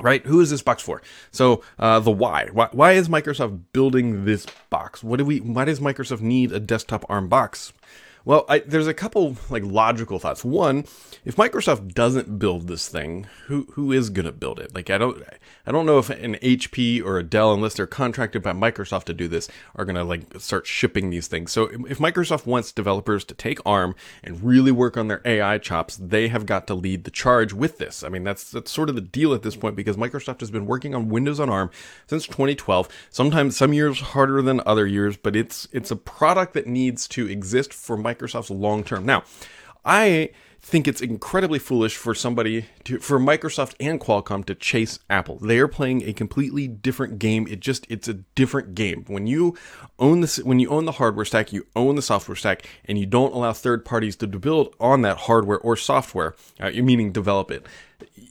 right 0.01 0.27
who 0.27 0.41
is 0.41 0.51
this 0.51 0.63
box 0.63 0.83
for 0.83 1.01
so 1.31 1.63
uh, 1.79 2.01
the 2.01 2.11
why. 2.11 2.49
why 2.53 2.69
why 2.73 2.93
is 2.93 3.09
microsoft 3.09 3.61
building 3.73 4.25
this 4.25 4.45
box 4.69 5.05
what 5.05 5.19
do 5.19 5.25
we 5.25 5.39
why 5.39 5.65
does 5.65 5.79
microsoft 5.79 6.21
need 6.21 6.51
a 6.51 6.59
desktop 6.59 7.05
arm 7.09 7.29
box 7.29 7.73
well, 8.25 8.47
I, 8.49 8.61
there's 8.61 8.87
a 8.87 8.95
couple 8.95 9.37
like 9.51 9.63
logical 9.63 10.19
thoughts. 10.19 10.45
One, 10.45 10.85
if 11.27 11.37
Microsoft 11.37 11.93
doesn't 11.93 12.39
build 12.39 12.69
this 12.69 12.89
thing, 12.89 13.27
who 13.47 13.67
who 13.73 13.93
is 13.93 14.09
going 14.09 14.25
to 14.25 14.33
build 14.33 14.59
it? 14.59 14.75
Like 14.75 14.89
I 14.89 14.97
don't 14.97 15.23
I 15.67 15.73
don't 15.73 15.85
know 15.85 15.99
if 15.99 16.09
an 16.09 16.37
HP 16.37 17.05
or 17.05 17.19
a 17.19 17.23
Dell 17.23 17.53
unless 17.53 17.75
they're 17.75 17.87
contracted 17.87 18.43
by 18.43 18.53
Microsoft 18.53 19.05
to 19.05 19.15
do 19.15 19.29
this 19.29 19.49
are 19.77 19.85
going 19.85 19.97
to 19.97 20.05
like 20.05 20.23
start 20.39 20.67
shipping 20.67 21.11
these 21.11 21.27
things. 21.27 21.53
So 21.53 21.65
if 21.87 21.99
Microsoft 21.99 22.47
wants 22.47 22.73
developers 22.73 23.25
to 23.25 23.35
take 23.35 23.59
ARM 23.67 23.95
and 24.23 24.43
really 24.43 24.73
work 24.73 24.97
on 24.97 25.09
their 25.09 25.21
AI 25.27 25.59
chops, 25.59 25.97
they 25.97 26.29
have 26.29 26.47
got 26.47 26.67
to 26.69 26.75
lead 26.75 27.05
the 27.05 27.11
charge 27.11 27.53
with 27.53 27.77
this. 27.77 28.03
I 28.03 28.09
mean, 28.09 28.25
that's 28.25 28.51
that's 28.51 28.71
sort 28.71 28.89
of 28.89 28.95
the 28.95 29.03
deal 29.03 29.35
at 29.35 29.43
this 29.43 29.57
point 29.57 29.77
because 29.77 29.99
Microsoft 29.99 30.41
has 30.41 30.51
been 30.51 30.65
working 30.65 30.95
on 30.95 31.11
Windows 31.11 31.41
on 31.41 31.51
ARM 31.51 31.71
since 32.07 32.27
2012. 32.27 32.89
Sometimes 33.11 33.55
some 33.55 33.75
years 33.75 34.01
harder 34.01 34.41
than 34.41 34.63
other 34.65 34.87
years, 34.87 35.19
but 35.19 35.37
it's 35.37 35.69
it's 35.73 35.91
a 35.91 35.97
product 35.97 36.55
that 36.55 36.67
needs 36.67 37.07
to 37.09 37.29
exist 37.29 37.75
for 37.75 37.99
Microsoft 37.99 38.14
Microsoft's 38.15 38.51
long 38.51 38.85
term. 38.85 39.05
Now, 39.05 39.25
I 39.85 40.31
think 40.65 40.89
it's 40.89 41.03
incredibly 41.03 41.59
foolish 41.59 41.95
for 41.95 42.15
somebody 42.15 42.65
to 42.85 42.99
for 42.99 43.19
Microsoft 43.19 43.75
and 43.79 44.01
Qualcomm 44.01 44.47
to 44.47 44.55
chase 44.55 44.99
Apple. 45.11 45.37
They 45.37 45.59
are 45.59 45.69
playing 45.69 46.09
a 46.09 46.15
completely 46.15 46.67
different 46.67 47.19
game. 47.19 47.47
It 47.47 47.61
just 47.61 47.87
it's 47.91 48.09
a 48.09 48.15
different 48.15 48.75
game. 48.75 49.05
When 49.07 49.27
you 49.27 49.57
own 49.99 50.23
this 50.23 50.39
when 50.39 50.59
you 50.59 50.71
own 50.71 50.87
the 50.87 50.93
hardware 50.93 51.27
stack, 51.27 51.53
you 51.53 51.67
own 51.77 51.97
the 51.97 52.03
software 52.03 52.35
stack 52.35 52.67
and 52.87 52.99
you 52.99 53.05
don't 53.05 53.35
allow 53.35 53.53
third 53.53 53.85
parties 53.85 54.17
to 54.17 54.27
build 54.27 54.75
on 54.81 55.03
that 55.03 55.19
hardware 55.19 55.59
or 55.59 55.77
software, 55.77 56.35
uh, 56.59 56.71
meaning 56.71 57.13
develop 57.13 57.51
it 57.51 57.67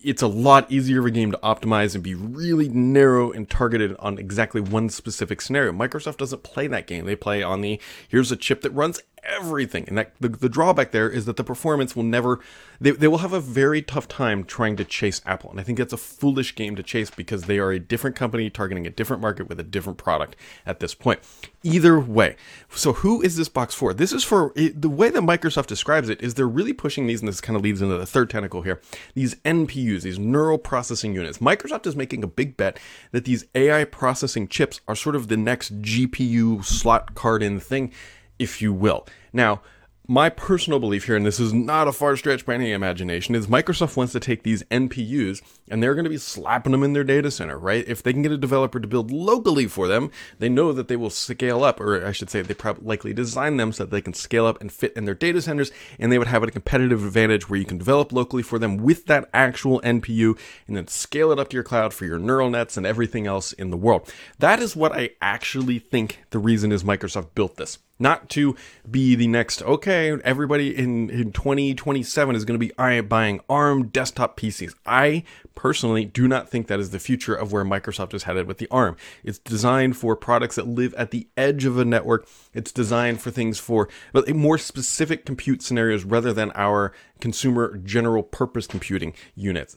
it's 0.03 0.21
a 0.21 0.27
lot 0.27 0.69
easier 0.71 1.00
of 1.00 1.06
a 1.06 1.12
game 1.12 1.31
to 1.31 1.38
optimize 1.39 1.95
and 1.95 2.03
be 2.03 2.13
really 2.13 2.68
narrow 2.69 3.31
and 3.31 3.50
targeted 3.50 3.95
on 4.00 4.18
exactly 4.18 4.62
one 4.62 4.89
specific 4.89 5.41
scenario. 5.41 5.71
Microsoft 5.71 6.18
doesn't 6.18 6.44
play 6.44 6.68
that 6.68 6.88
game. 6.88 7.06
They 7.06 7.15
play 7.15 7.41
on 7.41 7.62
the 7.62 7.80
here's 8.07 8.31
a 8.31 8.35
chip 8.35 8.62
that 8.62 8.71
runs 8.71 9.01
everything. 9.25 9.86
And 9.88 9.98
that 9.98 10.14
the, 10.20 10.30
the 10.30 10.50
drawback 10.50 10.92
there 10.92 11.10
is 11.10 11.25
that 11.25 11.38
the 11.38 11.44
performance 11.44 11.96
will 11.96 12.04
never 12.04 12.40
they, 12.80 12.92
they 12.92 13.08
will 13.08 13.20
have 13.20 13.34
a 13.34 13.40
very 13.40 13.81
tough 13.81 14.08
time 14.08 14.44
trying 14.44 14.75
to 14.78 14.86
chase 14.86 15.22
Apple. 15.25 15.50
And 15.52 15.60
I 15.60 15.64
think 15.64 15.78
that's 15.78 15.94
a 15.94 15.98
foolish 15.98 16.56
game 16.56 16.75
to 16.75 16.84
chase 16.84 17.10
because 17.10 17.44
they 17.44 17.60
are 17.60 17.72
a 17.72 17.80
different 17.80 18.16
company 18.16 18.50
targeting 18.50 18.86
a 18.86 18.90
different 18.90 19.22
market 19.22 19.48
with 19.48 19.60
a 19.60 19.64
different 19.64 19.98
product 19.98 20.36
at 20.66 20.80
this 20.80 20.94
point. 20.94 21.20
Either 21.64 22.00
way. 22.00 22.36
So 22.70 22.94
who 22.94 23.22
is 23.22 23.38
this 23.38 23.50
box 23.50 23.74
for? 23.74 23.94
This 23.94 24.12
is 24.12 24.24
for 24.24 24.52
the 24.56 24.90
way 24.90 25.10
that 25.10 25.22
Microsoft 25.22 25.68
describes 25.68 26.10
it 26.10 26.22
is 26.22 26.34
they're 26.34 26.48
really 26.48 26.74
pushing 26.74 27.08
these 27.08 27.22
and 27.22 27.28
this 27.28 27.42
kind 27.42 27.56
of 27.56 27.64
leads 27.64 27.81
into 27.81 27.98
the 27.98 28.06
third 28.06 28.30
tentacle 28.30 28.64
here. 28.64 28.81
These 29.14 29.36
NPUs, 29.36 30.02
these 30.02 30.19
neural 30.19 30.58
processing 30.58 31.14
units. 31.14 31.38
Microsoft 31.38 31.88
is 31.88 31.96
making 31.96 32.24
a 32.24 32.28
big 32.28 32.58
bet 32.58 32.80
that 33.12 33.26
these 33.26 33.46
AI 33.56 33.86
processing 33.86 34.48
chips 34.48 34.81
are 34.88 34.96
sort 34.96 35.16
of 35.16 35.28
the 35.28 35.38
next 35.38 35.81
GPU 35.81 36.64
slot 36.66 37.16
card 37.16 37.42
in 37.42 37.60
thing 37.60 37.92
if 38.39 38.62
you 38.62 38.74
will. 38.74 39.07
Now, 39.31 39.62
my 40.07 40.30
personal 40.30 40.80
belief 40.80 41.06
here, 41.06 41.15
and 41.15 41.25
this 41.25 41.39
is 41.39 41.53
not 41.53 41.88
a 41.88 41.94
far 41.94 42.18
stretch 42.18 42.45
by 42.45 42.56
any 42.56 42.74
imagination, 42.74 43.35
is 43.35 43.47
Microsoft 43.47 43.95
wants 43.95 44.12
to 44.12 44.19
take 44.19 44.44
these 44.44 44.62
NPUs 44.63 45.41
and 45.69 45.81
they're 45.81 45.95
going 45.95 46.03
to 46.03 46.09
be 46.09 46.18
slapping 46.18 46.74
them 46.74 46.83
in 46.83 46.91
their 46.91 47.06
data 47.06 47.31
center, 47.31 47.57
right? 47.57 47.88
If 47.88 48.03
they 48.03 48.12
can 48.12 48.21
get 48.21 48.33
a 48.33 48.38
developer 48.38 48.81
to 48.81 48.88
build 48.88 49.12
locally 49.12 49.66
for 49.66 49.87
them, 49.87 50.11
they 50.40 50.49
know 50.49 50.73
that 50.73 50.90
they 50.90 50.97
will 50.97 51.09
scale 51.09 51.63
up, 51.63 51.80
or 51.80 52.06
I 52.06 52.11
should 52.11 52.30
say, 52.30 52.42
they 52.42 52.54
probably 52.54 52.85
likely 52.85 53.13
design 53.13 53.56
them 53.56 53.71
so 53.71 53.85
that 53.85 53.92
they 53.92 54.02
can 54.02 54.13
scale 54.13 54.45
up 54.45 54.59
and 54.59 54.69
fit 54.69 54.92
in 54.97 55.06
their 55.06 55.16
data 55.16 55.42
centers, 55.42 55.71
and 55.97 56.11
they 56.11 56.19
would 56.19 56.28
have 56.28 56.44
a 56.44 56.52
competitive 56.52 57.06
advantage 57.06 57.49
where 57.49 57.59
you 57.59 57.66
can 57.66 57.78
develop 57.78 58.11
locally 58.11 58.44
for 58.44 58.59
them 58.59 58.75
with 58.75 59.06
that 59.06 59.30
actual 59.33 59.80
NPU 59.81 60.37
and 60.68 60.75
then 60.75 60.87
scale 60.87 61.31
it 61.31 61.40
up 61.40 61.47
to 61.49 61.56
your 61.56 61.63
cloud 61.63 61.94
for 61.94 62.06
your 62.06 62.19
neural 62.19 62.49
nets 62.49 62.75
and 62.75 62.85
everything 62.85 63.25
else 63.25 63.54
in 63.54 63.69
the 63.69 63.78
world. 63.78 64.13
That 64.40 64.59
is 64.59 64.75
what 64.75 64.92
I 64.92 65.11
actually 65.21 65.80
think 65.80 66.25
the 66.31 66.40
reason 66.40 66.73
is 66.73 66.83
Microsoft 66.83 67.35
built 67.35 67.56
this 67.56 67.78
not 68.04 68.30
to 68.30 68.56
be 68.90 69.16
the 69.16 69.28
next 69.28 69.64
okay 69.64 70.16
everybody 70.24 70.78
in, 70.78 71.10
in 71.10 71.31
2027 71.31 72.36
is 72.36 72.45
going 72.45 72.60
to 72.60 72.68
be 72.68 73.02
buying 73.02 73.40
arm 73.50 73.88
desktop 73.88 74.40
pcs 74.40 74.76
i 74.86 75.24
personally 75.56 76.06
do 76.06 76.28
not 76.28 76.50
think 76.50 76.68
that 76.68 76.80
is 76.80 76.90
the 76.92 77.00
future 77.00 77.33
of 77.33 77.52
where 77.52 77.64
microsoft 77.64 78.14
is 78.14 78.24
headed 78.24 78.48
with 78.48 78.57
the 78.57 78.68
arm. 78.72 78.95
It's 79.24 79.40
designed 79.40 79.98
for 79.98 80.16
products 80.16 80.56
that 80.56 80.68
live 80.68 80.94
at 80.95 81.12
the 81.12 81.28
edge 81.38 81.66
of 81.66 81.78
a 81.78 81.86
network. 81.86 82.28
It's 82.54 82.72
designed 82.72 83.22
for 83.22 83.31
things 83.31 83.60
for 83.60 83.90
more 84.33 84.57
specific 84.57 85.26
compute 85.26 85.62
scenarios 85.62 86.04
rather 86.04 86.33
than 86.33 86.52
our 86.56 86.94
consumer 87.19 87.78
general 87.78 88.24
purpose 88.24 88.68
computing 88.68 89.14
units 89.36 89.76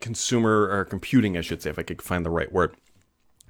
consumer 0.00 0.68
or 0.70 0.84
computing 0.84 1.36
i 1.36 1.40
should 1.40 1.60
say 1.60 1.70
if 1.70 1.78
i 1.78 1.82
could 1.82 2.00
find 2.00 2.24
the 2.24 2.30
right 2.30 2.52
word. 2.52 2.76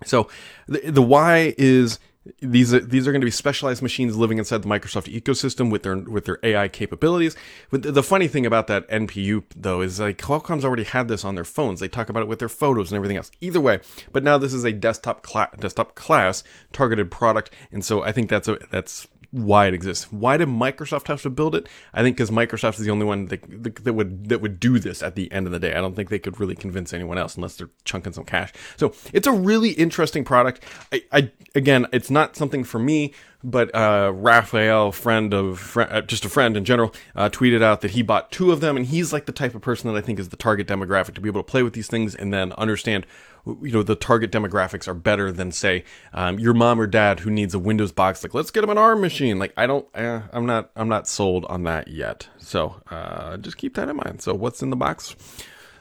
So 0.05 0.29
the, 0.67 0.91
the 0.91 1.03
why 1.03 1.55
is 1.59 1.99
these 2.41 2.73
are 2.73 2.81
these 2.81 3.07
are 3.07 3.13
going 3.13 3.21
to 3.21 3.27
be 3.27 3.31
specialized 3.31 3.83
machines 3.83 4.17
living 4.17 4.39
inside 4.39 4.63
the 4.63 4.69
Microsoft 4.69 5.13
ecosystem 5.13 5.71
with 5.71 5.83
their 5.83 5.97
with 5.97 6.25
their 6.25 6.39
AI 6.43 6.69
capabilities. 6.69 7.37
But 7.71 7.83
the, 7.83 8.03
funny 8.03 8.29
thing 8.29 8.47
about 8.47 8.67
that 8.69 8.89
NPU 8.89 9.45
though 9.55 9.83
is 9.83 10.01
like 10.01 10.19
Qualcomm's 10.19 10.65
already 10.65 10.85
had 10.85 11.09
this 11.09 11.25
on 11.25 11.35
their 11.35 11.45
phones. 11.45 11.81
They 11.81 11.89
talk 11.89 12.09
about 12.09 12.23
it 12.23 12.29
with 12.29 12.39
their 12.39 12.49
photos 12.49 12.91
and 12.91 12.97
everything 12.97 13.17
else. 13.17 13.31
Either 13.41 13.61
way, 13.61 13.81
but 14.13 14.23
now 14.23 14.39
this 14.39 14.55
is 14.55 14.65
a 14.65 14.73
desktop 14.73 15.27
desktop 15.59 15.95
class 15.95 16.43
targeted 16.73 17.11
product, 17.11 17.51
and 17.71 17.85
so 17.85 18.03
I 18.03 18.13
think 18.13 18.31
that's 18.31 18.49
a 18.49 18.59
that's 18.71 19.07
why 19.35 19.67
it 19.67 19.75
exists. 19.75 20.13
Why 20.13 20.37
did 20.37 20.49
Microsoft 20.49 21.09
have 21.09 21.21
to 21.23 21.31
build 21.31 21.57
it? 21.57 21.69
I 21.93 22.03
think 22.03 22.17
because 22.17 22.31
Microsoft 22.31 22.79
is 22.79 22.85
the 22.85 22.93
only 22.93 23.05
one 23.05 23.27
that, 23.27 23.43
that, 23.85 23.93
would 23.93 24.29
that 24.29 24.41
would 24.41 24.61
do 24.61 24.79
this 24.79 25.03
at 25.03 25.17
the 25.17 25.31
end 25.33 25.47
of 25.47 25.53
the 25.53 25.59
day. 25.59 25.75
I 25.75 25.81
don't 25.81 25.97
think 25.97 26.09
they 26.09 26.21
could 26.21 26.39
really 26.39 26.55
convince 26.55 26.93
anyone 26.93 27.19
else 27.19 27.35
unless 27.35 27.57
they're 27.57 27.71
chunking 27.85 28.13
some 28.13 28.25
cash. 28.25 28.53
So 28.77 28.95
it's 29.13 29.27
a 29.27 29.33
really 29.33 29.71
interesting 29.71 30.25
product. 30.25 30.63
I, 30.93 31.03
I 31.11 31.33
again, 31.57 31.89
it's 31.93 32.11
not 32.11 32.37
something 32.37 32.63
for 32.63 32.79
me, 32.79 33.13
but 33.43 33.75
uh, 33.75 34.13
Raphael, 34.15 34.93
friend 34.93 35.35
of 35.35 35.77
uh, 35.77 36.03
just 36.03 36.25
a 36.25 36.29
friend 36.29 36.57
in 36.57 36.65
general, 36.65 36.95
uh, 37.17 37.29
tweeted 37.29 37.63
out 37.63 37.81
that 37.81 37.91
he 37.91 38.03
bought 38.03 38.31
two 38.31 38.53
of 38.53 38.61
them, 38.61 38.77
and 38.77 38.87
he's 38.87 39.13
like 39.13 39.27
the 39.27 39.33
type 39.33 39.55
of 39.55 39.63
person 39.63 39.93
that 39.93 39.99
I 39.99 40.01
think 40.01 40.21
is 40.21 40.29
the 40.29 40.37
target 40.37 40.69
demographic 40.69 41.15
to 41.15 41.21
be 41.21 41.29
able 41.29 41.43
to 41.43 41.51
play 41.51 41.63
with 41.63 41.75
these 41.75 41.89
things 41.89 42.15
and 42.15 42.33
then 42.33 42.53
understand 42.53 43.05
you 43.47 43.73
know 43.73 43.83
the 43.83 43.95
target 43.95 44.31
demographics 44.31 44.89
are 44.89 44.95
better 44.95 45.31
than 45.31 45.53
say 45.53 45.85
um, 46.13 46.39
your 46.39 46.55
mom 46.55 46.81
or 46.81 46.87
dad 46.87 47.21
who 47.21 47.31
needs 47.31 47.55
a 47.55 47.59
Windows 47.59 47.93
box. 47.93 48.23
Like 48.23 48.35
let's 48.35 48.51
get 48.51 48.63
them 48.63 48.71
an 48.71 48.79
ARM 48.79 49.01
machine. 49.01 49.39
Like 49.39 49.53
I 49.57 49.67
don't, 49.67 49.87
eh, 49.95 50.23
I'm 50.33 50.47
not, 50.47 50.71
I'm 50.77 50.89
not 50.89 51.07
sold 51.07 51.45
on 51.47 51.65
that 51.65 51.89
yet. 51.89 52.29
So 52.39 52.81
uh, 52.91 53.37
just 53.37 53.57
keep 53.57 53.75
that 53.75 53.89
in 53.89 53.97
mind. 53.97 54.23
So 54.23 54.35
what's 54.35 54.63
in 54.63 54.71
the 54.71 54.77
box? 54.77 55.15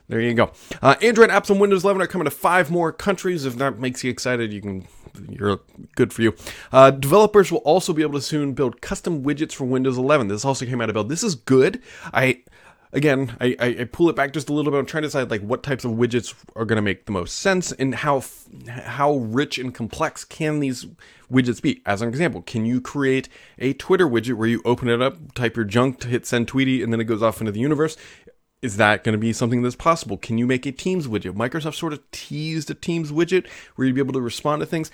There 0.09 0.19
you 0.19 0.33
go. 0.33 0.51
Uh, 0.81 0.95
Android 1.01 1.29
apps 1.29 1.49
on 1.49 1.59
Windows 1.59 1.85
11 1.85 2.01
are 2.01 2.07
coming 2.07 2.25
to 2.25 2.31
five 2.31 2.69
more 2.69 2.91
countries. 2.91 3.45
If 3.45 3.55
that 3.57 3.79
makes 3.79 4.03
you 4.03 4.11
excited, 4.11 4.51
you 4.51 4.61
can. 4.61 4.87
You're 5.29 5.59
good 5.95 6.11
for 6.11 6.23
you. 6.23 6.35
Uh, 6.71 6.89
developers 6.89 7.51
will 7.51 7.59
also 7.59 7.93
be 7.93 8.01
able 8.01 8.13
to 8.13 8.21
soon 8.21 8.53
build 8.53 8.81
custom 8.81 9.23
widgets 9.23 9.53
for 9.53 9.65
Windows 9.65 9.95
11. 9.95 10.27
This 10.27 10.43
also 10.43 10.65
came 10.65 10.81
out 10.81 10.89
of 10.89 10.93
build. 10.93 11.07
This 11.07 11.23
is 11.23 11.35
good. 11.35 11.81
I 12.11 12.41
again, 12.93 13.35
I, 13.41 13.55
I, 13.59 13.83
pull 13.91 14.09
it 14.09 14.15
back 14.15 14.31
just 14.31 14.49
a 14.49 14.53
little 14.53 14.71
bit. 14.71 14.77
I'm 14.77 14.85
trying 14.85 15.01
to 15.01 15.07
decide 15.07 15.29
like 15.29 15.41
what 15.41 15.63
types 15.63 15.83
of 15.83 15.91
widgets 15.91 16.33
are 16.55 16.65
going 16.65 16.77
to 16.77 16.81
make 16.81 17.05
the 17.05 17.11
most 17.11 17.39
sense 17.39 17.71
and 17.73 17.93
how 17.93 18.23
how 18.67 19.15
rich 19.15 19.57
and 19.57 19.73
complex 19.73 20.23
can 20.23 20.59
these 20.59 20.85
widgets 21.31 21.61
be. 21.61 21.81
As 21.85 22.01
an 22.01 22.09
example, 22.09 22.41
can 22.41 22.65
you 22.65 22.79
create 22.79 23.27
a 23.59 23.73
Twitter 23.73 24.07
widget 24.07 24.35
where 24.35 24.47
you 24.47 24.61
open 24.63 24.87
it 24.87 25.01
up, 25.01 25.33
type 25.33 25.55
your 25.55 25.65
junk 25.65 26.03
hit 26.03 26.25
send 26.25 26.47
tweety, 26.47 26.81
and 26.81 26.93
then 26.93 27.01
it 27.01 27.05
goes 27.05 27.23
off 27.23 27.41
into 27.41 27.51
the 27.51 27.59
universe? 27.59 27.97
Is 28.61 28.77
that 28.77 29.03
going 29.03 29.11
to 29.11 29.19
be 29.19 29.33
something 29.33 29.61
that's 29.61 29.75
possible? 29.75 30.15
Can 30.15 30.37
you 30.37 30.47
make 30.47 30.65
a 30.65 30.71
Teams 30.71 31.07
widget? 31.07 31.33
Microsoft 31.33 31.75
sort 31.75 31.91
of 31.91 32.09
teased 32.11 32.71
a 32.71 32.73
Teams 32.73 33.11
widget 33.11 33.45
where 33.75 33.85
you'd 33.85 33.95
be 33.95 33.99
able 33.99 34.13
to 34.13 34.21
respond 34.21 34.61
to 34.61 34.65
things. 34.65 34.89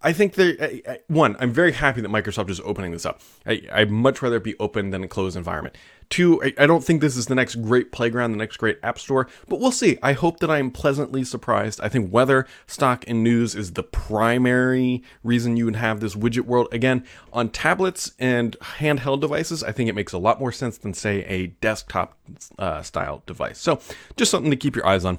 I 0.00 0.12
think 0.12 0.34
they 0.34 1.00
one. 1.08 1.36
I'm 1.40 1.52
very 1.52 1.72
happy 1.72 2.00
that 2.00 2.08
Microsoft 2.08 2.50
is 2.50 2.60
opening 2.60 2.92
this 2.92 3.04
up. 3.04 3.20
I, 3.44 3.62
I'd 3.72 3.90
much 3.90 4.22
rather 4.22 4.36
it 4.36 4.44
be 4.44 4.54
open 4.60 4.90
than 4.90 5.02
a 5.02 5.08
closed 5.08 5.36
environment. 5.36 5.74
Two, 6.08 6.42
I, 6.42 6.54
I 6.56 6.66
don't 6.66 6.84
think 6.84 7.00
this 7.00 7.16
is 7.16 7.26
the 7.26 7.34
next 7.34 7.56
great 7.56 7.90
playground, 7.90 8.30
the 8.30 8.38
next 8.38 8.58
great 8.58 8.78
app 8.82 8.98
store, 8.98 9.28
but 9.48 9.58
we'll 9.58 9.72
see. 9.72 9.98
I 10.00 10.12
hope 10.12 10.38
that 10.38 10.50
I 10.50 10.58
am 10.58 10.70
pleasantly 10.70 11.24
surprised. 11.24 11.80
I 11.80 11.88
think 11.88 12.12
weather, 12.12 12.46
stock, 12.68 13.04
and 13.08 13.24
news 13.24 13.56
is 13.56 13.72
the 13.72 13.82
primary 13.82 15.02
reason 15.24 15.56
you 15.56 15.64
would 15.64 15.76
have 15.76 15.98
this 15.98 16.14
widget 16.14 16.44
world. 16.44 16.68
Again, 16.70 17.04
on 17.32 17.48
tablets 17.50 18.12
and 18.20 18.56
handheld 18.60 19.20
devices, 19.20 19.64
I 19.64 19.72
think 19.72 19.90
it 19.90 19.94
makes 19.94 20.12
a 20.12 20.18
lot 20.18 20.38
more 20.38 20.52
sense 20.52 20.78
than, 20.78 20.94
say, 20.94 21.24
a 21.24 21.48
desktop 21.48 22.16
uh, 22.58 22.82
style 22.82 23.22
device. 23.26 23.58
So, 23.58 23.80
just 24.16 24.30
something 24.30 24.50
to 24.50 24.56
keep 24.56 24.76
your 24.76 24.86
eyes 24.86 25.04
on. 25.04 25.18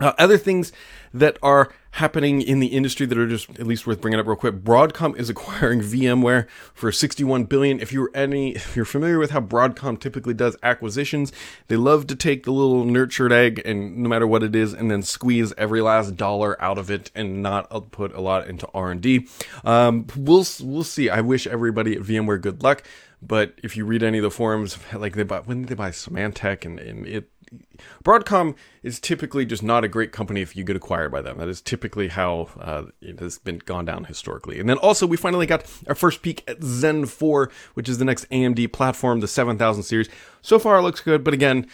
Uh, 0.00 0.12
other 0.18 0.36
things 0.36 0.72
that 1.12 1.38
are 1.40 1.72
happening 1.92 2.42
in 2.42 2.58
the 2.58 2.66
industry 2.66 3.06
that 3.06 3.16
are 3.16 3.28
just 3.28 3.48
at 3.50 3.66
least 3.68 3.86
worth 3.86 4.00
bringing 4.00 4.18
up 4.18 4.26
real 4.26 4.34
quick. 4.34 4.56
Broadcom 4.56 5.16
is 5.16 5.30
acquiring 5.30 5.80
VMware 5.80 6.48
for 6.74 6.90
61 6.90 7.44
billion. 7.44 7.78
If 7.78 7.92
you're 7.92 8.10
any, 8.12 8.56
if 8.56 8.74
you're 8.74 8.84
familiar 8.84 9.20
with 9.20 9.30
how 9.30 9.40
Broadcom 9.40 10.00
typically 10.00 10.34
does 10.34 10.56
acquisitions, 10.64 11.32
they 11.68 11.76
love 11.76 12.08
to 12.08 12.16
take 12.16 12.42
the 12.42 12.50
little 12.50 12.84
nurtured 12.84 13.32
egg 13.32 13.62
and 13.64 13.98
no 13.98 14.08
matter 14.08 14.26
what 14.26 14.42
it 14.42 14.56
is, 14.56 14.72
and 14.72 14.90
then 14.90 15.02
squeeze 15.02 15.52
every 15.56 15.80
last 15.80 16.16
dollar 16.16 16.60
out 16.60 16.78
of 16.78 16.90
it 16.90 17.12
and 17.14 17.40
not 17.40 17.70
put 17.92 18.12
a 18.14 18.20
lot 18.20 18.48
into 18.48 18.66
R 18.74 18.90
and 18.90 19.00
D. 19.00 19.28
Um, 19.64 20.08
we'll 20.16 20.44
we'll 20.60 20.82
see. 20.82 21.08
I 21.08 21.20
wish 21.20 21.46
everybody 21.46 21.94
at 21.94 22.02
VMware 22.02 22.40
good 22.40 22.64
luck. 22.64 22.82
But 23.26 23.58
if 23.62 23.76
you 23.76 23.86
read 23.86 24.02
any 24.02 24.18
of 24.18 24.22
the 24.22 24.30
forums, 24.30 24.78
like 24.94 25.14
they 25.14 25.22
bought, 25.22 25.46
when 25.46 25.62
did 25.62 25.68
they 25.68 25.74
buy 25.74 25.90
Symantec 25.90 26.64
and, 26.64 26.78
and 26.78 27.06
it 27.06 27.30
Broadcom 28.04 28.54
is 28.82 29.00
typically 29.00 29.44
just 29.44 29.62
not 29.62 29.84
a 29.84 29.88
great 29.88 30.12
company 30.12 30.40
if 30.40 30.56
you 30.56 30.64
get 30.64 30.76
acquired 30.76 31.12
by 31.12 31.22
them. 31.22 31.38
That 31.38 31.48
is 31.48 31.60
typically 31.60 32.08
how 32.08 32.48
uh, 32.58 32.84
it 33.00 33.20
has 33.20 33.38
been 33.38 33.58
gone 33.58 33.84
down 33.84 34.04
historically. 34.04 34.60
And 34.60 34.68
then 34.68 34.78
also, 34.78 35.06
we 35.06 35.16
finally 35.16 35.46
got 35.46 35.70
our 35.88 35.94
first 35.94 36.22
peek 36.22 36.42
at 36.48 36.62
Zen 36.62 37.06
4, 37.06 37.50
which 37.74 37.88
is 37.88 37.98
the 37.98 38.04
next 38.04 38.28
AMD 38.30 38.72
platform, 38.72 39.20
the 39.20 39.28
7000 39.28 39.82
series. 39.82 40.08
So 40.42 40.58
far, 40.58 40.78
it 40.78 40.82
looks 40.82 41.00
good, 41.00 41.24
but 41.24 41.34
again, 41.34 41.66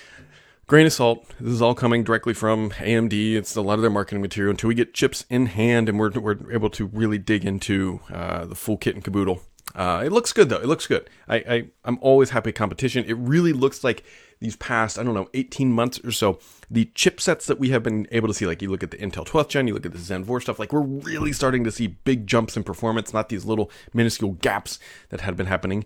grain 0.67 0.87
of 0.87 0.93
salt. 0.93 1.27
This 1.41 1.53
is 1.53 1.61
all 1.61 1.75
coming 1.75 2.05
directly 2.05 2.33
from 2.33 2.71
AMD. 2.71 3.35
It's 3.35 3.57
a 3.57 3.61
lot 3.61 3.75
of 3.75 3.81
their 3.81 3.91
marketing 3.91 4.23
material 4.23 4.53
until 4.53 4.69
we 4.69 4.75
get 4.75 4.95
chips 4.95 5.25
in 5.29 5.47
hand 5.47 5.89
and 5.89 5.99
we're, 5.99 6.11
we're 6.11 6.53
able 6.53 6.71
to 6.71 6.87
really 6.87 7.19
dig 7.19 7.45
into 7.45 8.01
uh, 8.13 8.45
the 8.45 8.55
full 8.55 8.77
kit 8.77 8.95
and 8.95 9.03
caboodle. 9.03 9.43
Uh, 9.75 10.03
it 10.05 10.13
looks 10.13 10.33
good 10.33 10.49
though. 10.49 10.59
It 10.59 10.67
looks 10.67 10.87
good. 10.87 11.09
I, 11.29 11.37
I 11.37 11.65
I'm 11.85 11.99
always 12.01 12.31
happy 12.31 12.53
competition. 12.53 13.05
It 13.07 13.15
really 13.15 13.53
looks 13.53 13.85
like 13.85 14.05
these 14.41 14.57
past, 14.57 14.99
I 14.99 15.03
don't 15.03 15.15
know, 15.15 15.29
18 15.35 15.73
months 15.73 16.01
or 16.03 16.13
so, 16.13 16.39
the 16.71 16.87
chipsets 16.95 17.45
that 17.47 17.59
we 17.61 17.71
have 17.71 17.83
been 17.83 18.09
able 18.11 18.27
to 18.27 18.35
see, 18.35 18.47
like 18.47 18.63
you 18.63 18.71
look 18.71 18.83
at 18.83 18.91
the 18.91 18.97
Intel 18.97 19.27
12th 19.27 19.49
gen, 19.49 19.67
you 19.69 19.75
look 19.75 19.85
at 19.85 19.93
the 19.93 19.99
Zen 19.99 20.25
4 20.25 20.41
stuff, 20.41 20.59
like 20.59 20.73
we're 20.73 20.81
really 20.81 21.33
starting 21.33 21.63
to 21.65 21.71
see 21.71 21.89
big 21.89 22.27
jumps 22.27 22.57
in 22.57 22.65
performance, 22.65 23.13
not 23.13 23.29
these 23.29 23.45
little 23.45 23.71
minuscule 23.93 24.33
gaps 24.33 24.79
that 25.11 25.21
had 25.21 25.37
been 25.37 25.47
happening 25.47 25.85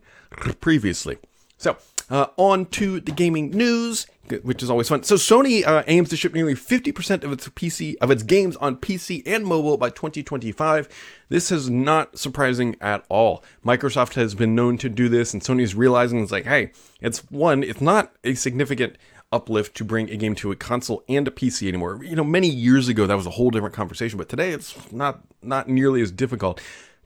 previously. 0.60 1.18
So, 1.58 1.76
uh, 2.10 2.26
on 2.36 2.66
to 2.66 3.00
the 3.00 3.12
gaming 3.12 3.50
news, 3.50 4.06
which 4.42 4.62
is 4.62 4.70
always 4.70 4.88
fun. 4.88 5.02
So 5.02 5.16
Sony 5.16 5.66
uh, 5.66 5.82
aims 5.86 6.08
to 6.10 6.16
ship 6.16 6.34
nearly 6.34 6.54
50% 6.54 7.24
of 7.24 7.32
its 7.32 7.48
PC 7.48 7.96
of 8.00 8.10
its 8.10 8.22
games 8.22 8.56
on 8.56 8.76
PC 8.76 9.22
and 9.26 9.44
mobile 9.44 9.76
by 9.76 9.90
2025. 9.90 10.88
This 11.28 11.50
is 11.50 11.68
not 11.68 12.18
surprising 12.18 12.76
at 12.80 13.04
all. 13.08 13.42
Microsoft 13.64 14.14
has 14.14 14.34
been 14.34 14.54
known 14.54 14.78
to 14.78 14.88
do 14.88 15.08
this, 15.08 15.32
and 15.32 15.42
Sony's 15.42 15.74
realizing 15.74 16.20
it's 16.22 16.32
like, 16.32 16.46
hey, 16.46 16.72
it's 17.00 17.18
one, 17.30 17.62
it's 17.62 17.80
not 17.80 18.12
a 18.22 18.34
significant 18.34 18.96
uplift 19.32 19.76
to 19.76 19.84
bring 19.84 20.08
a 20.10 20.16
game 20.16 20.34
to 20.36 20.52
a 20.52 20.56
console 20.56 21.02
and 21.08 21.26
a 21.26 21.30
PC 21.30 21.66
anymore. 21.66 22.00
You 22.04 22.14
know, 22.14 22.24
many 22.24 22.48
years 22.48 22.88
ago 22.88 23.06
that 23.06 23.16
was 23.16 23.26
a 23.26 23.30
whole 23.30 23.50
different 23.50 23.74
conversation, 23.74 24.16
but 24.16 24.28
today 24.28 24.50
it's 24.50 24.92
not 24.92 25.20
not 25.42 25.68
nearly 25.68 26.00
as 26.00 26.10
difficult. 26.10 26.60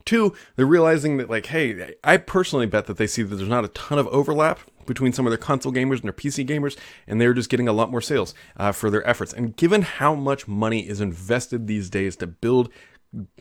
Two, 0.05 0.33
they're 0.55 0.65
realizing 0.65 1.17
that, 1.17 1.29
like, 1.29 1.47
hey, 1.47 1.95
I 2.03 2.17
personally 2.17 2.65
bet 2.65 2.87
that 2.87 2.97
they 2.97 3.07
see 3.07 3.23
that 3.23 3.35
there's 3.35 3.49
not 3.49 3.65
a 3.65 3.69
ton 3.69 3.99
of 3.99 4.07
overlap 4.07 4.59
between 4.85 5.13
some 5.13 5.27
of 5.27 5.31
their 5.31 5.37
console 5.37 5.71
gamers 5.71 6.01
and 6.01 6.03
their 6.03 6.13
PC 6.13 6.47
gamers, 6.47 6.77
and 7.07 7.21
they're 7.21 7.33
just 7.33 7.49
getting 7.49 7.67
a 7.67 7.73
lot 7.73 7.91
more 7.91 8.01
sales 8.01 8.33
uh, 8.57 8.71
for 8.71 8.89
their 8.89 9.07
efforts. 9.07 9.31
And 9.33 9.55
given 9.55 9.83
how 9.83 10.15
much 10.15 10.47
money 10.47 10.87
is 10.87 10.99
invested 10.99 11.67
these 11.67 11.89
days 11.89 12.15
to 12.17 12.27
build 12.27 12.69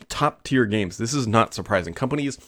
top 0.08 0.42
tier 0.44 0.66
games, 0.66 0.98
this 0.98 1.14
is 1.14 1.26
not 1.26 1.54
surprising. 1.54 1.94
Companies 1.94 2.38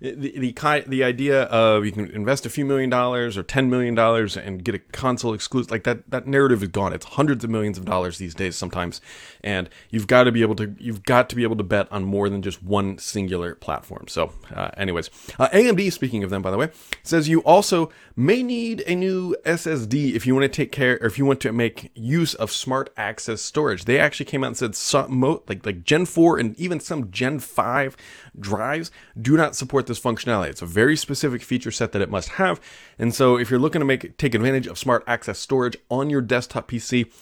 the, 0.00 0.38
the 0.38 0.84
the 0.86 1.04
idea 1.04 1.42
of 1.44 1.84
you 1.84 1.92
can 1.92 2.10
invest 2.10 2.46
a 2.46 2.50
few 2.50 2.64
million 2.64 2.88
dollars 2.88 3.36
or 3.36 3.42
ten 3.42 3.68
million 3.68 3.94
dollars 3.94 4.36
and 4.36 4.64
get 4.64 4.74
a 4.74 4.78
console 4.78 5.34
exclusive 5.34 5.70
like 5.70 5.84
that 5.84 6.10
that 6.10 6.26
narrative 6.26 6.62
is 6.62 6.70
gone. 6.70 6.92
It's 6.94 7.04
hundreds 7.04 7.44
of 7.44 7.50
millions 7.50 7.76
of 7.76 7.84
dollars 7.84 8.16
these 8.16 8.34
days 8.34 8.56
sometimes, 8.56 9.02
and 9.44 9.68
you've 9.90 10.06
got 10.06 10.24
to 10.24 10.32
be 10.32 10.40
able 10.40 10.54
to 10.56 10.74
you've 10.78 11.02
got 11.02 11.28
to 11.30 11.36
be 11.36 11.42
able 11.42 11.56
to 11.56 11.62
bet 11.62 11.86
on 11.92 12.04
more 12.04 12.30
than 12.30 12.40
just 12.40 12.62
one 12.62 12.96
singular 12.96 13.54
platform. 13.54 14.06
So, 14.08 14.32
uh, 14.54 14.70
anyways, 14.76 15.10
uh, 15.38 15.48
AMD 15.48 15.92
speaking 15.92 16.24
of 16.24 16.30
them 16.30 16.40
by 16.40 16.50
the 16.50 16.56
way 16.56 16.70
says 17.02 17.28
you 17.28 17.40
also 17.40 17.90
may 18.16 18.42
need 18.42 18.82
a 18.86 18.94
new 18.94 19.36
SSD 19.44 20.14
if 20.14 20.26
you 20.26 20.34
want 20.34 20.44
to 20.44 20.48
take 20.48 20.72
care 20.72 20.98
or 21.02 21.06
if 21.06 21.18
you 21.18 21.26
want 21.26 21.40
to 21.40 21.52
make 21.52 21.90
use 21.94 22.34
of 22.34 22.50
smart 22.50 22.90
access 22.96 23.42
storage. 23.42 23.84
They 23.84 23.98
actually 23.98 24.26
came 24.26 24.44
out 24.44 24.48
and 24.48 24.56
said 24.56 24.74
some 24.74 25.20
like 25.46 25.66
like 25.66 25.84
Gen 25.84 26.06
four 26.06 26.38
and 26.38 26.58
even 26.58 26.80
some 26.80 27.10
Gen 27.10 27.38
five 27.38 27.98
drives 28.38 28.90
do 29.20 29.36
not 29.36 29.54
support 29.54 29.89
this 29.90 30.00
functionality. 30.00 30.48
It's 30.48 30.62
a 30.62 30.66
very 30.66 30.96
specific 30.96 31.42
feature 31.42 31.70
set 31.70 31.92
that 31.92 32.00
it 32.00 32.10
must 32.10 32.30
have. 32.30 32.60
And 32.98 33.14
so 33.14 33.36
if 33.36 33.50
you're 33.50 33.60
looking 33.60 33.80
to 33.80 33.84
make 33.84 34.16
take 34.16 34.34
advantage 34.34 34.66
of 34.66 34.78
smart 34.78 35.04
access 35.06 35.38
storage 35.38 35.76
on 35.90 36.08
your 36.08 36.22
desktop 36.22 36.70
PC, 36.70 37.12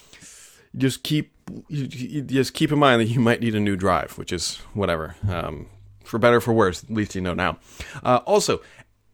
just 0.76 1.02
keep 1.02 1.32
just 1.70 2.54
keep 2.54 2.70
in 2.70 2.78
mind 2.78 3.00
that 3.00 3.06
you 3.06 3.20
might 3.20 3.40
need 3.40 3.54
a 3.54 3.60
new 3.60 3.74
drive, 3.74 4.18
which 4.18 4.32
is 4.32 4.56
whatever. 4.74 5.16
Um, 5.28 5.66
for 6.04 6.18
better 6.18 6.40
for 6.40 6.52
worse, 6.52 6.84
at 6.84 6.90
least 6.90 7.14
you 7.14 7.20
know 7.20 7.34
now. 7.34 7.58
Uh, 8.02 8.20
also, 8.26 8.60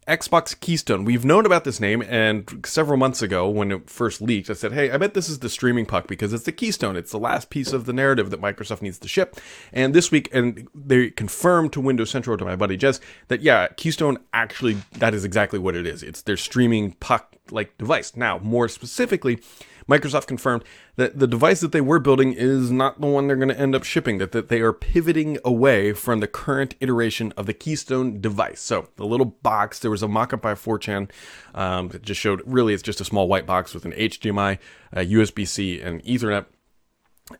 Xbox 0.06 0.58
Keystone. 0.58 1.04
We've 1.04 1.24
known 1.24 1.46
about 1.46 1.64
this 1.64 1.80
name, 1.80 2.02
and 2.02 2.62
several 2.66 2.98
months 2.98 3.22
ago, 3.22 3.48
when 3.48 3.72
it 3.72 3.88
first 3.88 4.20
leaked, 4.20 4.50
I 4.50 4.52
said, 4.52 4.72
"Hey, 4.72 4.90
I 4.90 4.96
bet 4.98 5.14
this 5.14 5.28
is 5.28 5.38
the 5.38 5.48
streaming 5.48 5.86
puck 5.86 6.06
because 6.06 6.32
it's 6.32 6.44
the 6.44 6.52
Keystone. 6.52 6.96
It's 6.96 7.10
the 7.10 7.18
last 7.18 7.48
piece 7.48 7.72
of 7.72 7.86
the 7.86 7.92
narrative 7.92 8.30
that 8.30 8.40
Microsoft 8.40 8.82
needs 8.82 8.98
to 8.98 9.08
ship." 9.08 9.36
And 9.72 9.94
this 9.94 10.10
week, 10.10 10.28
and 10.32 10.68
they 10.74 11.10
confirmed 11.10 11.72
to 11.72 11.80
Windows 11.80 12.10
Central 12.10 12.36
to 12.36 12.44
my 12.44 12.56
buddy 12.56 12.76
Jez 12.76 13.00
that 13.28 13.40
yeah, 13.40 13.68
Keystone 13.76 14.18
actually 14.32 14.76
that 14.98 15.14
is 15.14 15.24
exactly 15.24 15.58
what 15.58 15.74
it 15.74 15.86
is. 15.86 16.02
It's 16.02 16.22
their 16.22 16.36
streaming 16.36 16.92
puck 17.00 17.36
like 17.50 17.76
device. 17.78 18.14
Now, 18.16 18.38
more 18.38 18.68
specifically 18.68 19.40
Microsoft 19.88 20.26
confirmed 20.26 20.64
that 20.96 21.18
the 21.18 21.26
device 21.26 21.60
that 21.60 21.72
they 21.72 21.80
were 21.80 21.98
building 21.98 22.32
is 22.32 22.70
not 22.70 23.00
the 23.00 23.06
one 23.06 23.26
they're 23.26 23.36
going 23.36 23.48
to 23.48 23.58
end 23.58 23.74
up 23.74 23.84
shipping, 23.84 24.18
that, 24.18 24.32
that 24.32 24.48
they 24.48 24.60
are 24.60 24.72
pivoting 24.72 25.38
away 25.44 25.92
from 25.92 26.20
the 26.20 26.28
current 26.28 26.74
iteration 26.80 27.32
of 27.36 27.46
the 27.46 27.54
Keystone 27.54 28.20
device. 28.20 28.60
So 28.60 28.88
the 28.96 29.06
little 29.06 29.26
box, 29.26 29.78
there 29.78 29.90
was 29.90 30.02
a 30.02 30.08
mock-up 30.08 30.42
by 30.42 30.54
4chan 30.54 31.10
um, 31.54 31.88
that 31.88 32.02
just 32.02 32.20
showed, 32.20 32.42
really 32.44 32.74
it's 32.74 32.82
just 32.82 33.00
a 33.00 33.04
small 33.04 33.28
white 33.28 33.46
box 33.46 33.74
with 33.74 33.84
an 33.84 33.92
HDMI, 33.92 34.58
USB-C, 34.94 35.80
and 35.80 36.02
Ethernet 36.04 36.46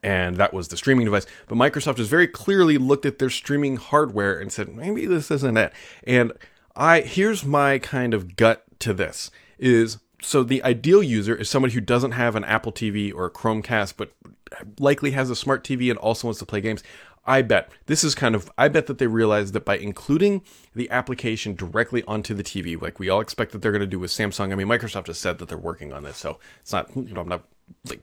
and 0.03 0.37
that 0.37 0.55
was 0.55 0.69
the 0.69 0.77
streaming 0.77 1.05
device. 1.05 1.27
But 1.47 1.59
Microsoft 1.59 1.99
has 1.99 2.09
very 2.09 2.27
clearly 2.27 2.79
looked 2.79 3.05
at 3.05 3.19
their 3.19 3.31
streaming 3.31 3.77
hardware 3.77 4.39
and 4.39 4.51
said, 4.51 4.75
maybe 4.75 5.07
this 5.07 5.31
isn't 5.31 5.57
it. 5.57 5.73
And 6.07 6.33
I 6.77 7.01
here's 7.01 7.45
my 7.45 7.79
kind 7.79 8.15
of 8.15 8.37
gut 8.37 8.65
to 8.81 8.95
this 8.95 9.31
is 9.59 9.99
so 10.25 10.43
the 10.43 10.62
ideal 10.64 11.02
user 11.02 11.35
is 11.35 11.50
somebody 11.50 11.75
who 11.75 11.81
doesn't 11.81 12.12
have 12.12 12.35
an 12.35 12.45
Apple 12.45 12.73
TV 12.73 13.14
or 13.14 13.26
a 13.26 13.31
Chromecast, 13.31 13.95
but 13.97 14.12
likely 14.78 15.12
has 15.12 15.31
a 15.31 15.37
smart 15.37 15.64
TV 15.64 15.90
and 15.90 15.99
also 15.99 16.28
wants 16.28 16.40
to 16.40 16.47
play 16.47 16.61
games. 16.61 16.83
I 17.26 17.43
bet 17.43 17.71
this 17.87 18.04
is 18.04 18.14
kind 18.14 18.35
of 18.35 18.50
I 18.59 18.69
bet 18.69 18.87
that 18.87 18.99
they 18.99 19.07
realize 19.07 19.52
that 19.52 19.64
by 19.64 19.78
including 19.78 20.43
the 20.75 20.90
application 20.90 21.54
directly 21.54 22.02
onto 22.04 22.35
the 22.35 22.45
TV, 22.45 22.81
like 22.81 22.99
we 22.99 23.09
all 23.09 23.21
expect 23.21 23.52
that 23.52 23.62
they're 23.62 23.73
going 23.73 23.81
to 23.81 23.87
do 23.87 23.99
with 23.99 24.11
Samsung. 24.11 24.52
I 24.52 24.57
mean, 24.57 24.66
Microsoft 24.66 25.07
has 25.07 25.19
said 25.19 25.38
that 25.38 25.49
they're 25.49 25.57
working 25.59 25.93
on 25.93 26.02
this, 26.02 26.19
so 26.19 26.38
it's 26.61 26.73
not 26.73 26.95
you 26.95 27.14
know 27.14 27.23
I'm 27.23 27.28
not 27.28 27.45
like 27.88 28.02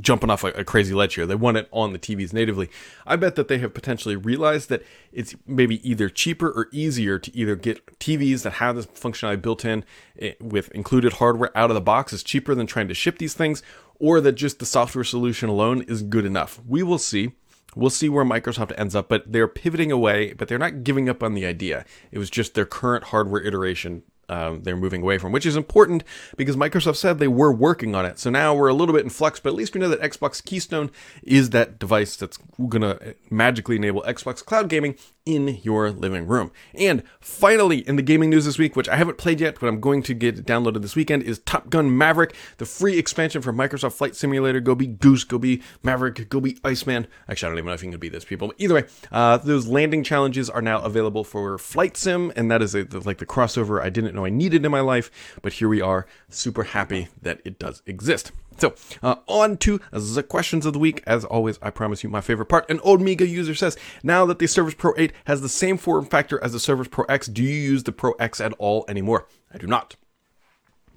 jumping 0.00 0.30
off 0.30 0.44
a, 0.44 0.48
a, 0.48 0.64
crazy 0.64 0.94
ledge 0.94 1.14
here. 1.14 1.26
They 1.26 1.34
want 1.34 1.56
it 1.56 1.68
on 1.72 1.92
the 1.92 1.98
TVs 1.98 2.32
natively. 2.32 2.70
I 3.06 3.16
bet 3.16 3.36
that 3.36 3.48
they 3.48 3.58
have 3.58 3.74
potentially 3.74 4.16
realized 4.16 4.68
that 4.68 4.82
it's 5.12 5.34
maybe 5.46 5.88
either 5.88 6.08
cheaper 6.08 6.48
or 6.48 6.68
easier 6.72 7.18
to 7.18 7.36
either 7.36 7.56
get 7.56 7.98
TVs 7.98 8.42
that 8.42 8.54
have 8.54 8.76
this 8.76 8.86
functionality 8.86 9.40
built 9.40 9.64
in 9.64 9.84
eh, 10.18 10.34
with 10.40 10.70
included 10.72 11.14
hardware 11.14 11.56
out 11.56 11.70
of 11.70 11.74
the 11.74 11.80
box 11.80 12.12
is 12.12 12.22
cheaper 12.22 12.54
than 12.54 12.66
trying 12.66 12.88
to 12.88 12.94
ship 12.94 13.18
these 13.18 13.34
things, 13.34 13.62
or 13.98 14.20
that 14.20 14.32
just 14.32 14.58
the 14.58 14.66
software 14.66 15.04
solution 15.04 15.48
alone 15.48 15.82
is 15.82 16.02
good 16.02 16.24
enough. 16.24 16.60
We 16.66 16.82
will 16.82 16.98
see. 16.98 17.32
We'll 17.76 17.90
see 17.90 18.08
where 18.08 18.24
Microsoft 18.24 18.72
ends 18.76 18.96
up, 18.96 19.08
but 19.08 19.30
they're 19.30 19.46
pivoting 19.46 19.92
away, 19.92 20.32
but 20.32 20.48
they're 20.48 20.58
not 20.58 20.82
giving 20.84 21.08
up 21.08 21.22
on 21.22 21.34
the 21.34 21.46
idea. 21.46 21.84
It 22.10 22.18
was 22.18 22.30
just 22.30 22.54
their 22.54 22.64
current 22.64 23.04
hardware 23.04 23.42
iteration 23.42 24.02
um, 24.28 24.62
they're 24.62 24.76
moving 24.76 25.02
away 25.02 25.18
from, 25.18 25.32
which 25.32 25.46
is 25.46 25.56
important 25.56 26.04
because 26.36 26.56
Microsoft 26.56 26.96
said 26.96 27.18
they 27.18 27.28
were 27.28 27.52
working 27.52 27.94
on 27.94 28.04
it. 28.04 28.18
So 28.18 28.30
now 28.30 28.54
we're 28.54 28.68
a 28.68 28.74
little 28.74 28.94
bit 28.94 29.04
in 29.04 29.10
flux, 29.10 29.40
but 29.40 29.50
at 29.50 29.54
least 29.54 29.74
we 29.74 29.80
know 29.80 29.88
that 29.88 30.00
Xbox 30.00 30.44
Keystone 30.44 30.90
is 31.22 31.50
that 31.50 31.78
device 31.78 32.16
that's 32.16 32.38
going 32.68 32.82
to 32.82 33.14
magically 33.30 33.76
enable 33.76 34.02
Xbox 34.02 34.44
Cloud 34.44 34.68
Gaming 34.68 34.96
in 35.28 35.60
your 35.62 35.90
living 35.90 36.26
room. 36.26 36.50
And 36.74 37.02
finally, 37.20 37.86
in 37.86 37.96
the 37.96 38.02
gaming 38.02 38.30
news 38.30 38.46
this 38.46 38.58
week, 38.58 38.74
which 38.76 38.88
I 38.88 38.96
haven't 38.96 39.18
played 39.18 39.40
yet, 39.40 39.58
but 39.60 39.66
I'm 39.66 39.78
going 39.78 40.02
to 40.04 40.14
get 40.14 40.46
downloaded 40.46 40.80
this 40.80 40.96
weekend, 40.96 41.22
is 41.22 41.38
Top 41.40 41.68
Gun 41.68 41.96
Maverick, 41.96 42.34
the 42.56 42.64
free 42.64 42.98
expansion 42.98 43.42
for 43.42 43.52
Microsoft 43.52 43.92
Flight 43.92 44.16
Simulator. 44.16 44.58
Go 44.60 44.74
be 44.74 44.86
Goose, 44.86 45.24
go 45.24 45.36
be 45.36 45.62
Maverick, 45.82 46.30
go 46.30 46.40
be 46.40 46.58
Iceman. 46.64 47.06
Actually, 47.28 47.48
I 47.48 47.50
don't 47.50 47.58
even 47.58 47.66
know 47.66 47.74
if 47.74 47.82
you 47.82 47.90
can 47.90 48.00
be 48.00 48.08
this 48.08 48.24
people. 48.24 48.48
But 48.48 48.56
either 48.58 48.74
way, 48.74 48.84
uh, 49.12 49.36
those 49.36 49.66
landing 49.66 50.02
challenges 50.02 50.48
are 50.48 50.62
now 50.62 50.80
available 50.80 51.24
for 51.24 51.58
Flight 51.58 51.98
Sim, 51.98 52.32
and 52.34 52.50
that 52.50 52.62
is 52.62 52.74
a, 52.74 52.86
like 53.04 53.18
the 53.18 53.26
crossover 53.26 53.82
I 53.82 53.90
didn't 53.90 54.14
know 54.18 54.26
I 54.26 54.30
needed 54.30 54.64
in 54.64 54.70
my 54.70 54.80
life, 54.80 55.38
but 55.42 55.54
here 55.54 55.68
we 55.68 55.80
are, 55.80 56.06
super 56.28 56.64
happy 56.64 57.08
that 57.22 57.40
it 57.44 57.58
does 57.58 57.82
exist. 57.86 58.32
So, 58.58 58.74
uh, 59.02 59.16
on 59.28 59.56
to 59.58 59.80
the 59.92 60.22
questions 60.22 60.66
of 60.66 60.72
the 60.72 60.78
week. 60.78 61.02
As 61.06 61.24
always, 61.24 61.58
I 61.62 61.70
promise 61.70 62.02
you 62.02 62.10
my 62.10 62.20
favorite 62.20 62.46
part. 62.46 62.68
An 62.68 62.80
old 62.80 63.00
Miga 63.00 63.28
user 63.28 63.54
says, 63.54 63.76
now 64.02 64.26
that 64.26 64.40
the 64.40 64.48
Surface 64.48 64.74
Pro 64.74 64.92
8 64.96 65.12
has 65.24 65.40
the 65.40 65.48
same 65.48 65.78
form 65.78 66.04
factor 66.04 66.42
as 66.42 66.52
the 66.52 66.60
Surface 66.60 66.88
Pro 66.88 67.04
X, 67.04 67.28
do 67.28 67.42
you 67.42 67.54
use 67.54 67.84
the 67.84 67.92
Pro 67.92 68.12
X 68.12 68.40
at 68.40 68.52
all 68.58 68.84
anymore? 68.88 69.28
I 69.54 69.58
do 69.58 69.66
not. 69.66 69.94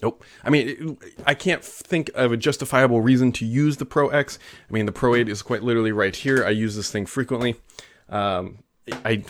Nope. 0.01 0.23
I 0.43 0.49
mean, 0.49 0.97
I 1.27 1.35
can't 1.35 1.63
think 1.63 2.09
of 2.15 2.31
a 2.31 2.37
justifiable 2.37 3.01
reason 3.01 3.31
to 3.33 3.45
use 3.45 3.77
the 3.77 3.85
Pro 3.85 4.09
X. 4.09 4.39
I 4.67 4.73
mean, 4.73 4.87
the 4.87 4.91
Pro 4.91 5.13
8 5.13 5.29
is 5.29 5.43
quite 5.43 5.61
literally 5.61 5.91
right 5.91 6.15
here. 6.15 6.43
I 6.43 6.49
use 6.49 6.75
this 6.75 6.89
thing 6.89 7.05
frequently. 7.05 7.55
Um, 8.09 8.63
I 9.05 9.23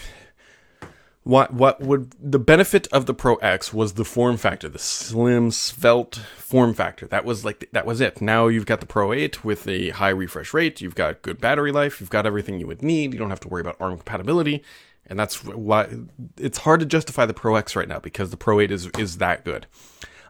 what 1.24 1.54
what 1.54 1.80
would 1.82 2.16
the 2.20 2.40
benefit 2.40 2.88
of 2.92 3.06
the 3.06 3.14
Pro 3.14 3.36
X 3.36 3.72
was 3.72 3.94
the 3.94 4.06
form 4.06 4.38
factor, 4.38 4.68
the 4.68 4.80
slim, 4.80 5.52
svelte 5.52 6.16
form 6.16 6.74
factor. 6.74 7.06
That 7.08 7.26
was 7.26 7.46
like 7.46 7.70
that 7.72 7.86
was 7.86 8.02
it. 8.02 8.22
Now 8.22 8.48
you've 8.48 8.66
got 8.66 8.80
the 8.80 8.88
Pro 8.88 9.14
8 9.14 9.44
with 9.44 9.68
a 9.68 9.90
high 9.90 10.10
refresh 10.10 10.54
rate. 10.54 10.82
You've 10.82 10.96
got 10.96 11.22
good 11.22 11.40
battery 11.40 11.72
life. 11.72 12.02
You've 12.02 12.10
got 12.10 12.26
everything 12.26 12.60
you 12.60 12.68
would 12.68 12.82
need. 12.82 13.14
You 13.14 13.20
don't 13.20 13.30
have 13.30 13.40
to 13.42 13.48
worry 13.48 13.62
about 13.62 13.78
ARM 13.80 13.98
compatibility, 13.98 14.64
and 15.06 15.20
that's 15.20 15.44
why 15.44 15.90
it's 16.38 16.60
hard 16.60 16.80
to 16.80 16.86
justify 16.88 17.28
the 17.28 17.36
Pro 17.36 17.56
X 17.56 17.76
right 17.76 17.88
now 17.88 18.00
because 18.00 18.32
the 18.32 18.38
Pro 18.38 18.60
8 18.60 18.72
is 18.72 18.88
is 18.98 19.18
that 19.18 19.46
good. 19.46 19.68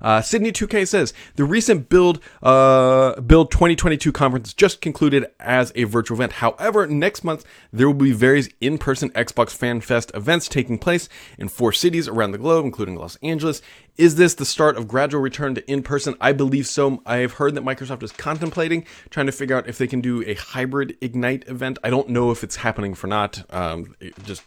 Uh, 0.01 0.21
Sydney 0.21 0.51
2K 0.51 0.87
says 0.87 1.13
the 1.35 1.43
recent 1.43 1.89
build 1.89 2.19
uh, 2.41 3.19
build 3.21 3.51
2022 3.51 4.11
conference 4.11 4.53
just 4.53 4.81
concluded 4.81 5.25
as 5.39 5.71
a 5.75 5.83
virtual 5.83 6.17
event. 6.17 6.33
However, 6.33 6.87
next 6.87 7.23
month 7.23 7.45
there 7.71 7.87
will 7.87 7.93
be 7.93 8.11
various 8.11 8.49
in-person 8.59 9.09
Xbox 9.11 9.51
Fan 9.51 9.81
Fest 9.81 10.11
events 10.13 10.47
taking 10.47 10.77
place 10.77 11.07
in 11.37 11.47
four 11.47 11.71
cities 11.71 12.07
around 12.07 12.31
the 12.31 12.37
globe, 12.37 12.65
including 12.65 12.95
Los 12.95 13.17
Angeles. 13.17 13.61
Is 13.97 14.15
this 14.15 14.33
the 14.33 14.45
start 14.45 14.77
of 14.77 14.87
gradual 14.87 15.21
return 15.21 15.53
to 15.55 15.71
in-person? 15.71 16.15
I 16.19 16.31
believe 16.31 16.65
so. 16.65 17.01
I 17.05 17.17
have 17.17 17.33
heard 17.33 17.55
that 17.55 17.63
Microsoft 17.63 18.03
is 18.03 18.11
contemplating 18.11 18.85
trying 19.09 19.25
to 19.25 19.31
figure 19.31 19.55
out 19.55 19.67
if 19.67 19.77
they 19.77 19.87
can 19.87 20.01
do 20.01 20.23
a 20.27 20.33
hybrid 20.33 20.97
Ignite 21.01 21.47
event. 21.47 21.77
I 21.83 21.89
don't 21.89 22.09
know 22.09 22.31
if 22.31 22.43
it's 22.43 22.57
happening 22.57 22.95
for 22.95 23.07
not. 23.07 23.43
Um, 23.53 23.95
just 24.23 24.43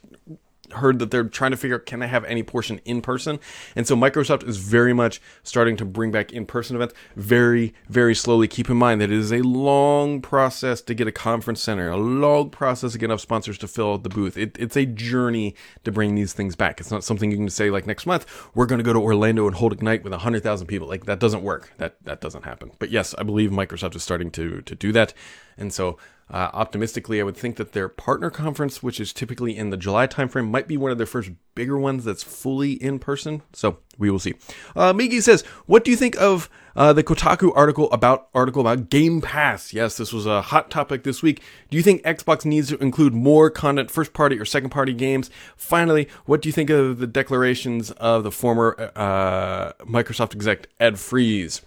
heard 0.73 0.99
that 0.99 1.11
they're 1.11 1.25
trying 1.25 1.50
to 1.50 1.56
figure 1.56 1.76
out 1.76 1.86
can 1.86 2.00
they 2.00 2.08
have 2.08 2.25
any 2.25 2.43
portion 2.43 2.80
in 2.84 3.00
person? 3.02 3.39
And 3.76 3.86
so 3.86 3.97
microsoft 3.97 4.47
is 4.47 4.58
very 4.58 4.93
much 4.93 5.21
starting 5.43 5.76
to 5.76 5.84
bring 5.84 6.10
back 6.10 6.32
in-person 6.32 6.76
events 6.76 6.95
very 7.17 7.75
very 7.89 8.15
slowly. 8.15 8.49
Keep 8.49 8.71
in 8.71 8.76
mind 8.76 9.00
that 9.00 9.10
it 9.10 9.19
is 9.19 9.32
a 9.32 9.43
long 9.43 10.21
process 10.21 10.80
to 10.82 10.95
get 10.95 11.06
a 11.06 11.12
conference 11.12 11.60
center 11.60 11.91
a 11.91 11.97
long 11.97 12.50
process 12.50 12.93
to 12.93 12.99
get 12.99 13.06
enough 13.06 13.21
sponsors 13.21 13.58
to 13.58 13.69
fill 13.69 13.95
out 13.95 14.02
the 14.02 14.08
booth. 14.08 14.36
It, 14.36 14.56
it's 14.58 14.76
a 14.76 14.86
journey 14.86 15.54
to 15.84 15.93
bring 15.93 16.15
these 16.15 16.32
things 16.32 16.56
back. 16.56 16.80
It's 16.80 16.91
not 16.91 17.04
something 17.04 17.30
you 17.30 17.36
can 17.36 17.50
say 17.50 17.71
like 17.71 17.86
next 17.86 18.06
month 18.06 18.26
we're 18.54 18.67
going 18.67 18.78
to 18.78 18.84
go 18.84 18.93
to 18.93 19.00
orlando 19.00 19.47
and 19.47 19.56
hold 19.56 19.73
ignite 19.73 20.02
with 20.02 20.12
100000 20.12 20.67
people. 20.67 20.89
Like 20.89 21.06
that 21.06 21.21
doesn't 21.21 21.43
work. 21.43 21.73
That 21.78 21.97
that 22.04 22.21
doesn't 22.21 22.45
happen. 22.45 22.73
But 22.78 22.91
yes 22.91 23.15
i 23.19 23.23
believe 23.23 23.50
microsoft 23.50 23.95
is 23.97 24.02
starting 24.02 24.30
to 24.32 24.62
to 24.62 24.75
do 24.75 24.93
that. 24.93 25.15
And 25.56 25.73
so 25.73 25.99
uh, 26.30 26.50
optimistically, 26.54 27.21
I 27.21 27.25
would 27.25 27.37
think 27.37 27.56
that 27.56 27.73
their 27.73 27.89
partner 27.89 28.30
conference, 28.30 28.82
which 28.82 28.99
is 28.99 29.13
typically 29.13 29.56
in 29.56 29.71
the 29.71 29.76
July 29.76 30.06
timeframe, 30.06 30.50
might 30.50 30.67
be 30.67 30.76
one 30.76 30.91
of 30.91 30.97
their 30.97 31.06
first 31.06 31.30
bigger 31.54 31.78
ones 31.78 32.04
that's 32.04 32.23
fully 32.23 32.73
in 32.73 32.99
person. 32.99 33.43
So 33.52 33.78
we 33.99 34.10
will 34.10 34.19
see. 34.19 34.34
Uh, 34.75 34.93
Migi 34.95 35.23
says, 35.23 35.43
"What 35.67 35.84
do 35.84 35.91
you 35.91 35.97
think 35.97 36.17
of 36.21 36.49
uh, 36.75 36.95
the 36.95 37.04
Kotaku 37.04 37.52
article 37.54 37.93
about 37.93 38.28
article 38.34 38.63
about 38.63 38.89
Game 38.89 39.21
Pass? 39.21 39.75
Yes, 39.75 39.99
this 39.99 40.13
was 40.13 40.25
a 40.25 40.41
hot 40.41 40.71
topic 40.71 41.04
this 41.04 41.23
week. 41.23 41.43
Do 41.71 41.76
you 41.76 41.82
think 41.82 42.02
Xbox 42.02 42.47
needs 42.47 42.69
to 42.69 42.78
include 42.78 43.13
more 43.13 43.50
content, 43.50 43.91
first 43.91 44.15
party 44.15 44.39
or 44.39 44.47
second 44.47 44.71
party 44.71 44.95
games? 44.95 45.30
Finally, 45.56 46.08
what 46.25 46.41
do 46.41 46.49
you 46.49 46.54
think 46.54 46.71
of 46.71 46.99
the 46.99 47.06
declarations 47.06 47.91
of 47.93 48.25
the 48.25 48.32
former 48.32 48.91
uh, 48.97 49.73
Microsoft 49.84 50.34
exec 50.34 50.69
Ed 50.80 50.99
Fries?" 50.99 51.60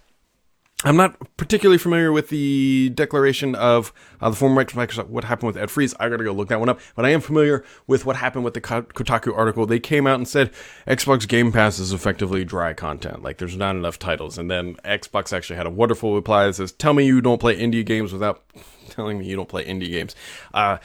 I'm 0.84 0.96
not 0.96 1.36
particularly 1.36 1.78
familiar 1.78 2.12
with 2.12 2.28
the 2.28 2.90
declaration 2.90 3.56
of 3.56 3.92
uh, 4.20 4.30
the 4.30 4.36
former 4.36 4.64
Microsoft, 4.64 5.08
what 5.08 5.24
happened 5.24 5.48
with 5.48 5.56
Ed 5.56 5.72
Fries. 5.72 5.92
I 5.98 6.08
gotta 6.08 6.22
go 6.22 6.30
look 6.30 6.48
that 6.50 6.60
one 6.60 6.68
up. 6.68 6.78
But 6.94 7.04
I 7.04 7.10
am 7.10 7.20
familiar 7.20 7.64
with 7.88 8.06
what 8.06 8.14
happened 8.14 8.44
with 8.44 8.54
the 8.54 8.60
Kotaku 8.60 9.36
article. 9.36 9.66
They 9.66 9.80
came 9.80 10.06
out 10.06 10.14
and 10.14 10.28
said 10.28 10.52
Xbox 10.86 11.26
Game 11.26 11.50
Pass 11.50 11.80
is 11.80 11.92
effectively 11.92 12.44
dry 12.44 12.74
content. 12.74 13.24
Like 13.24 13.38
there's 13.38 13.56
not 13.56 13.74
enough 13.74 13.98
titles. 13.98 14.38
And 14.38 14.48
then 14.48 14.76
Xbox 14.84 15.32
actually 15.32 15.56
had 15.56 15.66
a 15.66 15.70
wonderful 15.70 16.14
reply 16.14 16.46
that 16.46 16.54
says, 16.54 16.70
"Tell 16.70 16.94
me 16.94 17.04
you 17.04 17.20
don't 17.20 17.40
play 17.40 17.58
indie 17.58 17.84
games 17.84 18.12
without 18.12 18.44
telling 18.88 19.18
me 19.18 19.26
you 19.26 19.34
don't 19.34 19.48
play 19.48 19.64
indie 19.64 19.90
games." 19.90 20.14
Uh, 20.54 20.78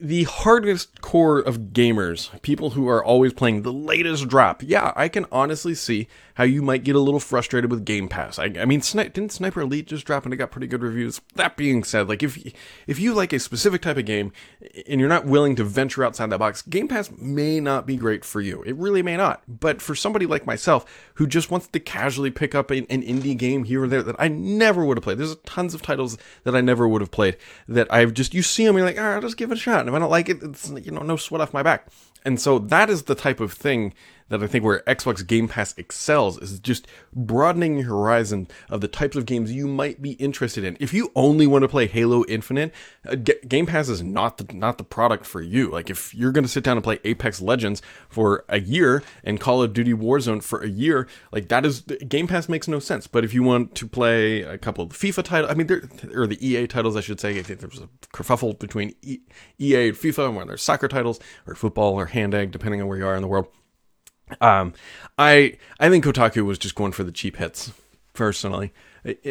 the 0.00 0.24
hardest 0.24 1.00
core 1.00 1.38
of 1.38 1.72
gamers, 1.72 2.40
people 2.42 2.70
who 2.70 2.88
are 2.88 3.02
always 3.02 3.32
playing 3.32 3.62
the 3.62 3.72
latest 3.72 4.28
drop, 4.28 4.62
yeah, 4.62 4.92
I 4.94 5.08
can 5.08 5.24
honestly 5.32 5.74
see 5.74 6.08
how 6.34 6.44
you 6.44 6.62
might 6.62 6.84
get 6.84 6.96
a 6.96 7.00
little 7.00 7.20
frustrated 7.20 7.70
with 7.70 7.84
Game 7.84 8.08
Pass. 8.08 8.38
I, 8.38 8.44
I 8.58 8.64
mean, 8.64 8.80
Sni- 8.80 9.12
didn't 9.12 9.32
Sniper 9.32 9.60
Elite 9.60 9.86
just 9.86 10.04
drop 10.04 10.24
and 10.24 10.34
it 10.34 10.36
got 10.36 10.50
pretty 10.50 10.66
good 10.66 10.82
reviews? 10.82 11.20
That 11.36 11.56
being 11.56 11.84
said, 11.84 12.08
like 12.08 12.22
if 12.22 12.36
if 12.86 12.98
you 12.98 13.14
like 13.14 13.32
a 13.32 13.38
specific 13.38 13.82
type 13.82 13.96
of 13.96 14.04
game 14.04 14.32
and 14.88 15.00
you're 15.00 15.08
not 15.08 15.26
willing 15.26 15.56
to 15.56 15.64
venture 15.64 16.04
outside 16.04 16.30
that 16.30 16.38
box, 16.38 16.62
Game 16.62 16.88
Pass 16.88 17.10
may 17.16 17.60
not 17.60 17.86
be 17.86 17.96
great 17.96 18.24
for 18.24 18.40
you. 18.40 18.62
It 18.62 18.76
really 18.76 19.02
may 19.02 19.16
not. 19.16 19.42
But 19.48 19.80
for 19.80 19.94
somebody 19.94 20.26
like 20.26 20.46
myself 20.46 20.84
who 21.14 21.26
just 21.26 21.50
wants 21.50 21.68
to 21.68 21.80
casually 21.80 22.30
pick 22.30 22.54
up 22.54 22.70
an, 22.70 22.86
an 22.90 23.02
indie 23.02 23.36
game 23.36 23.64
here 23.64 23.84
or 23.84 23.88
there 23.88 24.02
that 24.02 24.16
I 24.18 24.28
never 24.28 24.84
would 24.84 24.96
have 24.96 25.04
played, 25.04 25.18
there's 25.18 25.36
tons 25.46 25.74
of 25.74 25.82
titles 25.82 26.18
that 26.42 26.56
I 26.56 26.60
never 26.60 26.88
would 26.88 27.00
have 27.00 27.10
played 27.10 27.36
that 27.68 27.92
I've 27.92 28.12
just 28.12 28.34
you 28.34 28.42
see 28.42 28.64
them, 28.64 28.76
and 28.76 28.80
you're 28.80 28.88
like, 28.88 28.98
all 28.98 29.04
right, 29.04 29.14
I'll 29.14 29.20
just 29.20 29.36
give 29.36 29.50
it 29.52 29.58
a 29.58 29.60
shot. 29.60 29.80
And 29.80 29.88
if 29.88 29.94
I 29.94 29.98
don't 30.00 30.10
like 30.10 30.28
it, 30.28 30.42
it's 30.42 30.68
you 30.70 30.90
know 30.90 31.02
no 31.02 31.16
sweat 31.16 31.40
off 31.40 31.54
my 31.54 31.62
back. 31.62 31.88
And 32.24 32.40
so 32.40 32.58
that 32.58 32.88
is 32.88 33.02
the 33.02 33.14
type 33.14 33.38
of 33.38 33.52
thing 33.52 33.92
that 34.28 34.42
I 34.42 34.46
think 34.46 34.64
where 34.64 34.80
Xbox 34.80 35.26
Game 35.26 35.48
Pass 35.48 35.74
excels 35.76 36.38
is 36.38 36.58
just 36.58 36.86
broadening 37.12 37.78
your 37.78 37.88
horizon 37.88 38.48
of 38.68 38.80
the 38.80 38.88
types 38.88 39.16
of 39.16 39.26
games 39.26 39.52
you 39.52 39.66
might 39.66 40.00
be 40.00 40.12
interested 40.12 40.64
in. 40.64 40.76
If 40.80 40.94
you 40.94 41.12
only 41.14 41.46
want 41.46 41.62
to 41.62 41.68
play 41.68 41.86
Halo 41.86 42.24
Infinite, 42.26 42.72
uh, 43.08 43.16
Game 43.16 43.66
Pass 43.66 43.88
is 43.88 44.02
not 44.02 44.38
the 44.38 44.54
not 44.54 44.78
the 44.78 44.84
product 44.84 45.26
for 45.26 45.42
you. 45.42 45.70
Like 45.70 45.90
if 45.90 46.14
you're 46.14 46.32
going 46.32 46.44
to 46.44 46.50
sit 46.50 46.64
down 46.64 46.76
and 46.76 46.84
play 46.84 46.98
Apex 47.04 47.40
Legends 47.40 47.82
for 48.08 48.44
a 48.48 48.60
year 48.60 49.02
and 49.22 49.40
Call 49.40 49.62
of 49.62 49.72
Duty 49.72 49.92
Warzone 49.92 50.42
for 50.42 50.60
a 50.62 50.68
year, 50.68 51.06
like 51.32 51.48
that 51.48 51.66
is 51.66 51.82
Game 51.82 52.26
Pass 52.26 52.48
makes 52.48 52.68
no 52.68 52.78
sense. 52.78 53.06
But 53.06 53.24
if 53.24 53.34
you 53.34 53.42
want 53.42 53.74
to 53.76 53.86
play 53.86 54.42
a 54.42 54.58
couple 54.58 54.84
of 54.84 54.90
FIFA 54.90 55.22
titles, 55.24 55.50
I 55.50 55.54
mean, 55.54 55.66
there 55.66 55.82
or 56.14 56.26
the 56.26 56.44
EA 56.46 56.66
titles, 56.66 56.96
I 56.96 57.00
should 57.00 57.20
say. 57.20 57.38
I 57.38 57.42
think 57.42 57.60
there's 57.60 57.80
a 57.80 57.88
kerfuffle 58.12 58.58
between 58.58 58.94
EA 59.02 59.88
and 59.88 59.96
FIFA, 59.96 60.26
and 60.26 60.36
when 60.36 60.46
there's 60.48 60.62
soccer 60.62 60.88
titles 60.88 61.20
or 61.46 61.54
football 61.54 61.94
or 61.94 62.06
hand 62.06 62.34
egg, 62.34 62.50
depending 62.50 62.80
on 62.80 62.88
where 62.88 62.98
you 62.98 63.06
are 63.06 63.16
in 63.16 63.22
the 63.22 63.28
world. 63.28 63.48
Um, 64.40 64.72
I 65.18 65.58
I 65.78 65.88
think 65.88 66.04
Kotaku 66.04 66.44
was 66.44 66.58
just 66.58 66.74
going 66.74 66.92
for 66.92 67.04
the 67.04 67.12
cheap 67.12 67.36
hits. 67.36 67.72
Personally, 68.12 68.72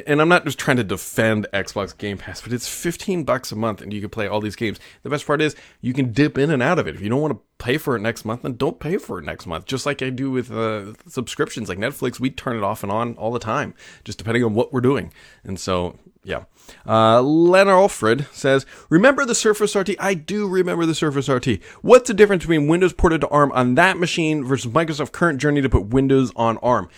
and 0.05 0.21
I'm 0.21 0.29
not 0.29 0.45
just 0.45 0.59
trying 0.59 0.77
to 0.77 0.83
defend 0.83 1.47
Xbox 1.51 1.97
Game 1.97 2.17
Pass, 2.17 2.41
but 2.41 2.53
it's 2.53 2.67
15 2.67 3.23
bucks 3.23 3.51
a 3.51 3.55
month 3.55 3.81
and 3.81 3.91
you 3.91 4.01
can 4.01 4.09
play 4.09 4.27
all 4.27 4.39
these 4.39 4.55
games. 4.55 4.79
The 5.01 5.09
best 5.09 5.25
part 5.25 5.41
is 5.41 5.55
you 5.81 5.93
can 5.93 6.11
dip 6.11 6.37
in 6.37 6.51
and 6.51 6.61
out 6.61 6.77
of 6.77 6.87
it. 6.87 6.95
If 6.95 7.01
you 7.01 7.09
don't 7.09 7.21
want 7.21 7.33
to 7.33 7.41
pay 7.57 7.77
for 7.77 7.95
it 7.95 8.01
next 8.01 8.23
month, 8.23 8.43
then 8.43 8.55
don't 8.55 8.79
pay 8.79 8.97
for 8.97 9.17
it 9.17 9.25
next 9.25 9.47
month. 9.47 9.65
Just 9.65 9.85
like 9.85 10.03
I 10.03 10.11
do 10.11 10.29
with 10.29 10.51
uh, 10.51 10.93
subscriptions 11.07 11.69
like 11.69 11.79
Netflix, 11.79 12.19
we 12.19 12.29
turn 12.29 12.55
it 12.55 12.63
off 12.63 12.83
and 12.83 12.91
on 12.91 13.15
all 13.15 13.31
the 13.31 13.39
time, 13.39 13.73
just 14.03 14.19
depending 14.19 14.43
on 14.43 14.53
what 14.53 14.71
we're 14.71 14.81
doing. 14.81 15.11
And 15.43 15.59
so, 15.59 15.97
yeah. 16.23 16.43
Uh, 16.87 17.21
Len 17.21 17.67
Alfred 17.67 18.27
says, 18.31 18.65
Remember 18.89 19.25
the 19.25 19.35
Surface 19.35 19.75
RT? 19.75 19.91
I 19.99 20.13
do 20.13 20.47
remember 20.47 20.85
the 20.85 20.95
Surface 20.95 21.27
RT. 21.27 21.61
What's 21.81 22.07
the 22.07 22.13
difference 22.13 22.43
between 22.43 22.67
Windows 22.67 22.93
ported 22.93 23.21
to 23.21 23.27
ARM 23.27 23.51
on 23.51 23.75
that 23.75 23.97
machine 23.97 24.43
versus 24.43 24.71
Microsoft's 24.71 25.09
current 25.11 25.39
journey 25.39 25.61
to 25.61 25.69
put 25.69 25.87
Windows 25.87 26.31
on 26.35 26.57
ARM? 26.57 26.89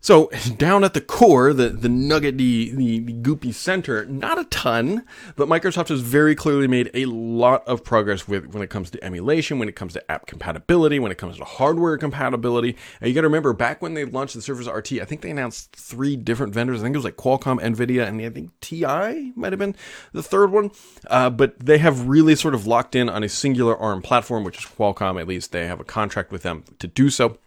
So 0.00 0.30
down 0.56 0.84
at 0.84 0.94
the 0.94 1.00
core, 1.00 1.52
the, 1.52 1.68
the 1.70 1.88
nugget, 1.88 2.38
the, 2.38 2.70
the, 2.70 3.00
the, 3.00 3.12
goopy 3.12 3.52
center, 3.52 4.04
not 4.06 4.38
a 4.38 4.44
ton, 4.44 5.04
but 5.34 5.48
Microsoft 5.48 5.88
has 5.88 6.00
very 6.00 6.34
clearly 6.34 6.68
made 6.68 6.90
a 6.94 7.06
lot 7.06 7.66
of 7.66 7.82
progress 7.82 8.28
with 8.28 8.54
when 8.54 8.62
it 8.62 8.70
comes 8.70 8.90
to 8.90 9.02
emulation, 9.02 9.58
when 9.58 9.68
it 9.68 9.74
comes 9.76 9.94
to 9.94 10.10
app 10.10 10.26
compatibility, 10.26 10.98
when 10.98 11.10
it 11.10 11.18
comes 11.18 11.38
to 11.38 11.44
hardware 11.44 11.98
compatibility. 11.98 12.76
And 13.00 13.08
you 13.08 13.14
got 13.14 13.22
to 13.22 13.28
remember, 13.28 13.52
back 13.52 13.82
when 13.82 13.94
they 13.94 14.04
launched 14.04 14.34
the 14.34 14.42
Surface 14.42 14.68
RT, 14.68 14.92
I 15.00 15.04
think 15.04 15.22
they 15.22 15.30
announced 15.30 15.74
three 15.74 16.16
different 16.16 16.54
vendors. 16.54 16.80
I 16.80 16.82
think 16.84 16.94
it 16.94 16.98
was 16.98 17.04
like 17.04 17.16
Qualcomm, 17.16 17.60
Nvidia, 17.60 18.06
and 18.06 18.20
I 18.20 18.30
think 18.30 18.52
TI 18.60 19.32
might 19.34 19.52
have 19.52 19.58
been 19.58 19.74
the 20.12 20.22
third 20.22 20.52
one. 20.52 20.70
Uh, 21.08 21.30
but 21.30 21.58
they 21.58 21.78
have 21.78 22.06
really 22.06 22.36
sort 22.36 22.54
of 22.54 22.66
locked 22.66 22.94
in 22.94 23.08
on 23.08 23.24
a 23.24 23.28
singular 23.28 23.76
ARM 23.76 24.02
platform, 24.02 24.44
which 24.44 24.58
is 24.58 24.64
Qualcomm. 24.64 25.20
At 25.20 25.26
least 25.26 25.52
they 25.52 25.66
have 25.66 25.80
a 25.80 25.84
contract 25.84 26.30
with 26.30 26.42
them 26.42 26.64
to 26.78 26.86
do 26.86 27.10
so. 27.10 27.38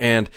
And 0.00 0.28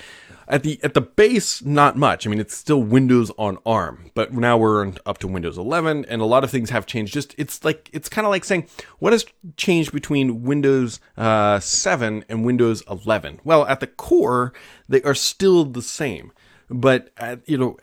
at 0.49 0.63
the 0.63 0.79
at 0.83 0.95
the 0.95 1.01
base, 1.01 1.63
not 1.63 1.95
much. 1.95 2.25
I 2.25 2.29
mean, 2.29 2.39
it's 2.39 2.55
still 2.55 2.81
Windows 2.81 3.31
on 3.38 3.59
ARM, 3.65 4.12
but 4.15 4.33
now 4.33 4.57
we're 4.57 4.93
up 5.05 5.19
to 5.19 5.27
Windows 5.27 5.57
11, 5.57 6.05
and 6.05 6.21
a 6.21 6.25
lot 6.25 6.43
of 6.43 6.49
things 6.49 6.71
have 6.71 6.85
changed. 6.85 7.13
Just 7.13 7.35
it's 7.38 7.63
like 7.63 7.89
it's 7.93 8.09
kind 8.09 8.25
of 8.25 8.31
like 8.31 8.43
saying 8.43 8.67
what 8.97 9.13
has 9.13 9.25
changed 9.57 9.91
between 9.91 10.43
Windows 10.43 10.99
uh, 11.17 11.59
7 11.59 12.25
and 12.27 12.43
Windows 12.43 12.83
11. 12.89 13.41
Well, 13.43 13.65
at 13.67 13.79
the 13.79 13.88
core, 13.88 14.51
they 14.88 15.01
are 15.03 15.13
still 15.13 15.65
the 15.65 15.83
same, 15.83 16.31
but 16.69 17.12
at, 17.17 17.47
you 17.47 17.57
know 17.57 17.77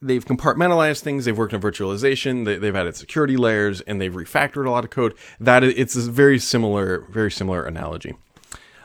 they've 0.00 0.24
compartmentalized 0.24 1.00
things. 1.00 1.24
They've 1.24 1.36
worked 1.36 1.54
on 1.54 1.60
virtualization. 1.60 2.44
They, 2.44 2.64
have 2.64 2.76
added 2.76 2.96
security 2.96 3.36
layers, 3.36 3.80
and 3.82 4.00
they've 4.00 4.12
refactored 4.12 4.66
a 4.66 4.70
lot 4.70 4.84
of 4.84 4.90
code. 4.90 5.14
That 5.40 5.64
it's 5.64 5.96
a 5.96 6.10
very 6.10 6.38
similar, 6.38 7.06
very 7.10 7.30
similar 7.30 7.64
analogy. 7.64 8.14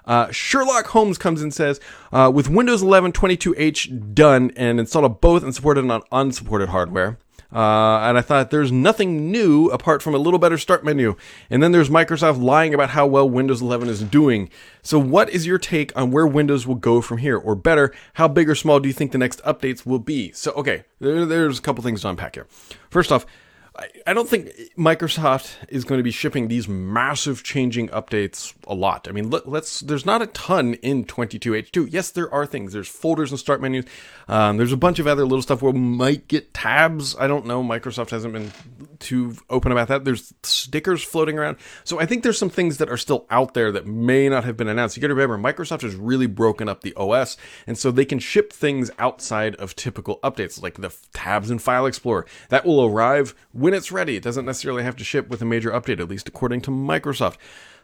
Uh, 0.08 0.32
Sherlock 0.32 0.88
Holmes 0.88 1.18
comes 1.18 1.42
and 1.42 1.54
says, 1.54 1.80
uh, 2.12 2.32
with 2.34 2.50
Windows 2.50 2.82
11 2.82 3.12
22H 3.12 4.16
done 4.16 4.52
and 4.56 4.80
installed 4.80 5.22
both 5.22 5.44
and 5.44 5.54
supported 5.54 5.88
on 5.90 6.02
unsupported 6.12 6.70
hardware. 6.70 7.20
Uh, 7.52 8.00
and 8.00 8.18
I 8.18 8.22
thought 8.22 8.52
there's 8.52 8.72
nothing 8.72 9.32
new 9.32 9.68
apart 9.68 10.02
from 10.02 10.14
a 10.14 10.18
little 10.18 10.40
better 10.40 10.58
start 10.58 10.84
menu. 10.84 11.16
And 11.50 11.64
then 11.64 11.72
there's 11.72 11.90
Microsoft 11.90 12.42
lying 12.42 12.74
about 12.74 12.90
how 12.90 13.08
well 13.08 13.30
Windows 13.30 13.62
11 13.62 13.88
is 13.88 14.04
doing. 14.04 14.50
So, 14.82 15.00
what 15.00 15.30
is 15.30 15.46
your 15.46 15.58
take 15.58 15.96
on 15.98 16.12
where 16.12 16.28
Windows 16.28 16.68
will 16.68 16.76
go 16.76 17.02
from 17.02 17.20
here? 17.20 17.38
Or 17.38 17.56
better, 17.56 17.94
how 18.16 18.28
big 18.28 18.50
or 18.50 18.56
small 18.56 18.80
do 18.80 18.88
you 18.90 18.94
think 18.94 19.12
the 19.12 19.18
next 19.18 19.42
updates 19.44 19.86
will 19.86 20.00
be? 20.00 20.32
So, 20.34 20.52
okay, 20.54 20.84
there, 21.00 21.26
there's 21.26 21.60
a 21.60 21.62
couple 21.62 21.84
things 21.84 22.02
to 22.02 22.10
unpack 22.10 22.36
here. 22.36 22.48
First 22.90 23.12
off, 23.12 23.26
I 24.08 24.14
don't 24.14 24.28
think 24.28 24.52
Microsoft 24.78 25.56
is 25.70 25.84
going 25.84 26.00
to 26.00 26.04
be 26.04 26.12
shipping 26.12 26.48
these 26.48 26.68
massive 26.68 27.44
changing 27.44 27.90
updates 27.90 28.54
a 28.66 28.74
lot. 28.74 29.08
I 29.08 29.12
mean, 29.12 29.30
let, 29.30 29.46
us 29.46 29.82
there's 29.82 30.06
not 30.06 30.22
a 30.22 30.28
ton 30.28 30.76
in 30.76 31.06
22H2. 31.06 31.90
Yes, 31.92 32.10
there 32.10 32.34
are 32.34 32.46
things. 32.46 32.74
There's 32.74 32.88
folders 32.88 33.32
and 33.32 33.40
start 33.40 33.62
menus. 33.62 33.86
Um, 34.28 34.58
there's 34.58 34.72
a 34.72 34.78
bunch 34.78 35.00
of 35.00 35.06
other 35.06 35.26
little 35.26 35.42
stuff 35.44 35.62
where 35.62 35.72
we 35.72 35.80
might 35.80 36.28
get 36.28 36.54
tabs. 36.54 37.16
I 37.18 37.28
don't 37.28 37.46
know. 37.46 37.64
Microsoft 37.64 38.10
hasn't 38.10 38.34
been 38.34 38.52
too 39.00 39.36
open 39.50 39.72
about 39.72 39.88
that. 39.88 40.06
There's 40.06 40.34
stickers 40.44 41.04
floating 41.04 41.38
around. 41.38 41.58
So 41.84 42.00
I 42.00 42.06
think 42.06 42.24
there's 42.24 42.38
some 42.38 42.50
things 42.50 42.78
that 42.78 42.90
are 42.90 42.98
still 42.98 43.26
out 43.30 43.54
there 43.54 43.72
that 43.72 43.86
may 43.86 44.30
not 44.30 44.44
have 44.44 44.58
been 44.58 44.68
announced. 44.68 44.98
You 44.98 45.02
got 45.02 45.08
to 45.08 45.16
remember, 45.16 45.38
Microsoft 45.38 45.82
has 45.82 45.96
really 45.96 46.28
broken 46.28 46.70
up 46.70 46.82
the 46.82 46.94
OS, 46.96 47.38
and 47.66 47.78
so 47.78 47.92
they 47.92 48.06
can 48.06 48.20
ship 48.20 48.52
things 48.54 48.92
outside 49.00 49.56
of 49.56 49.76
typical 49.76 50.20
updates, 50.24 50.62
like 50.62 50.76
the 50.76 50.96
tabs 51.14 51.52
in 51.52 51.60
File 51.60 51.86
Explorer. 51.86 52.26
That 52.50 52.66
will 52.66 52.84
arrive 52.84 53.36
when 53.52 53.74
it's 53.74 53.92
ready. 53.92 54.16
It 54.16 54.24
doesn't 54.24 54.46
necessarily 54.46 54.84
have 54.84 54.96
to 54.98 55.04
ship 55.04 55.30
with 55.30 55.42
a 55.42 55.46
major 55.46 55.72
update, 55.72 56.00
at 56.00 56.10
least 56.10 56.28
according 56.28 56.62
to 56.62 56.72
Microsoft. 56.72 57.38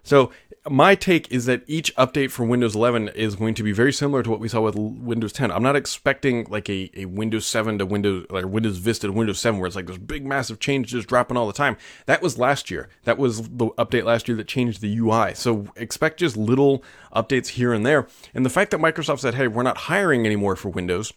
So 0.03 0.31
my 0.69 0.95
take 0.95 1.29
is 1.31 1.45
that 1.45 1.63
each 1.67 1.93
update 1.95 2.31
for 2.31 2.45
Windows 2.45 2.75
11 2.75 3.09
is 3.09 3.35
going 3.35 3.53
to 3.55 3.63
be 3.63 3.73
very 3.73 3.91
similar 3.91 4.23
to 4.23 4.29
what 4.29 4.39
we 4.39 4.47
saw 4.47 4.61
with 4.61 4.75
Windows 4.75 5.33
10. 5.33 5.51
I'm 5.51 5.63
not 5.63 5.75
expecting 5.75 6.45
like 6.49 6.69
a, 6.69 6.89
a 6.95 7.05
Windows 7.05 7.45
7 7.45 7.79
to 7.79 7.85
Windows 7.85 8.25
like 8.29 8.45
Windows 8.45 8.77
Vista 8.77 9.07
to 9.07 9.13
Windows 9.13 9.39
7 9.39 9.59
where 9.59 9.67
it's 9.67 9.75
like 9.75 9.87
this 9.87 9.97
big 9.97 10.25
massive 10.25 10.59
change 10.59 10.87
just 10.87 11.07
dropping 11.07 11.35
all 11.35 11.47
the 11.47 11.53
time. 11.53 11.75
That 12.05 12.21
was 12.21 12.37
last 12.37 12.71
year. 12.71 12.89
That 13.03 13.17
was 13.17 13.41
the 13.41 13.67
update 13.77 14.05
last 14.05 14.27
year 14.27 14.37
that 14.37 14.47
changed 14.47 14.81
the 14.81 14.97
UI. 14.97 15.33
So 15.35 15.67
expect 15.75 16.19
just 16.19 16.37
little 16.37 16.83
updates 17.13 17.47
here 17.47 17.73
and 17.73 17.85
there. 17.85 18.07
And 18.33 18.45
the 18.45 18.49
fact 18.49 18.71
that 18.71 18.79
Microsoft 18.79 19.19
said, 19.19 19.35
"Hey, 19.35 19.47
we're 19.47 19.63
not 19.63 19.77
hiring 19.77 20.25
anymore 20.25 20.55
for 20.55 20.69
Windows." 20.69 21.11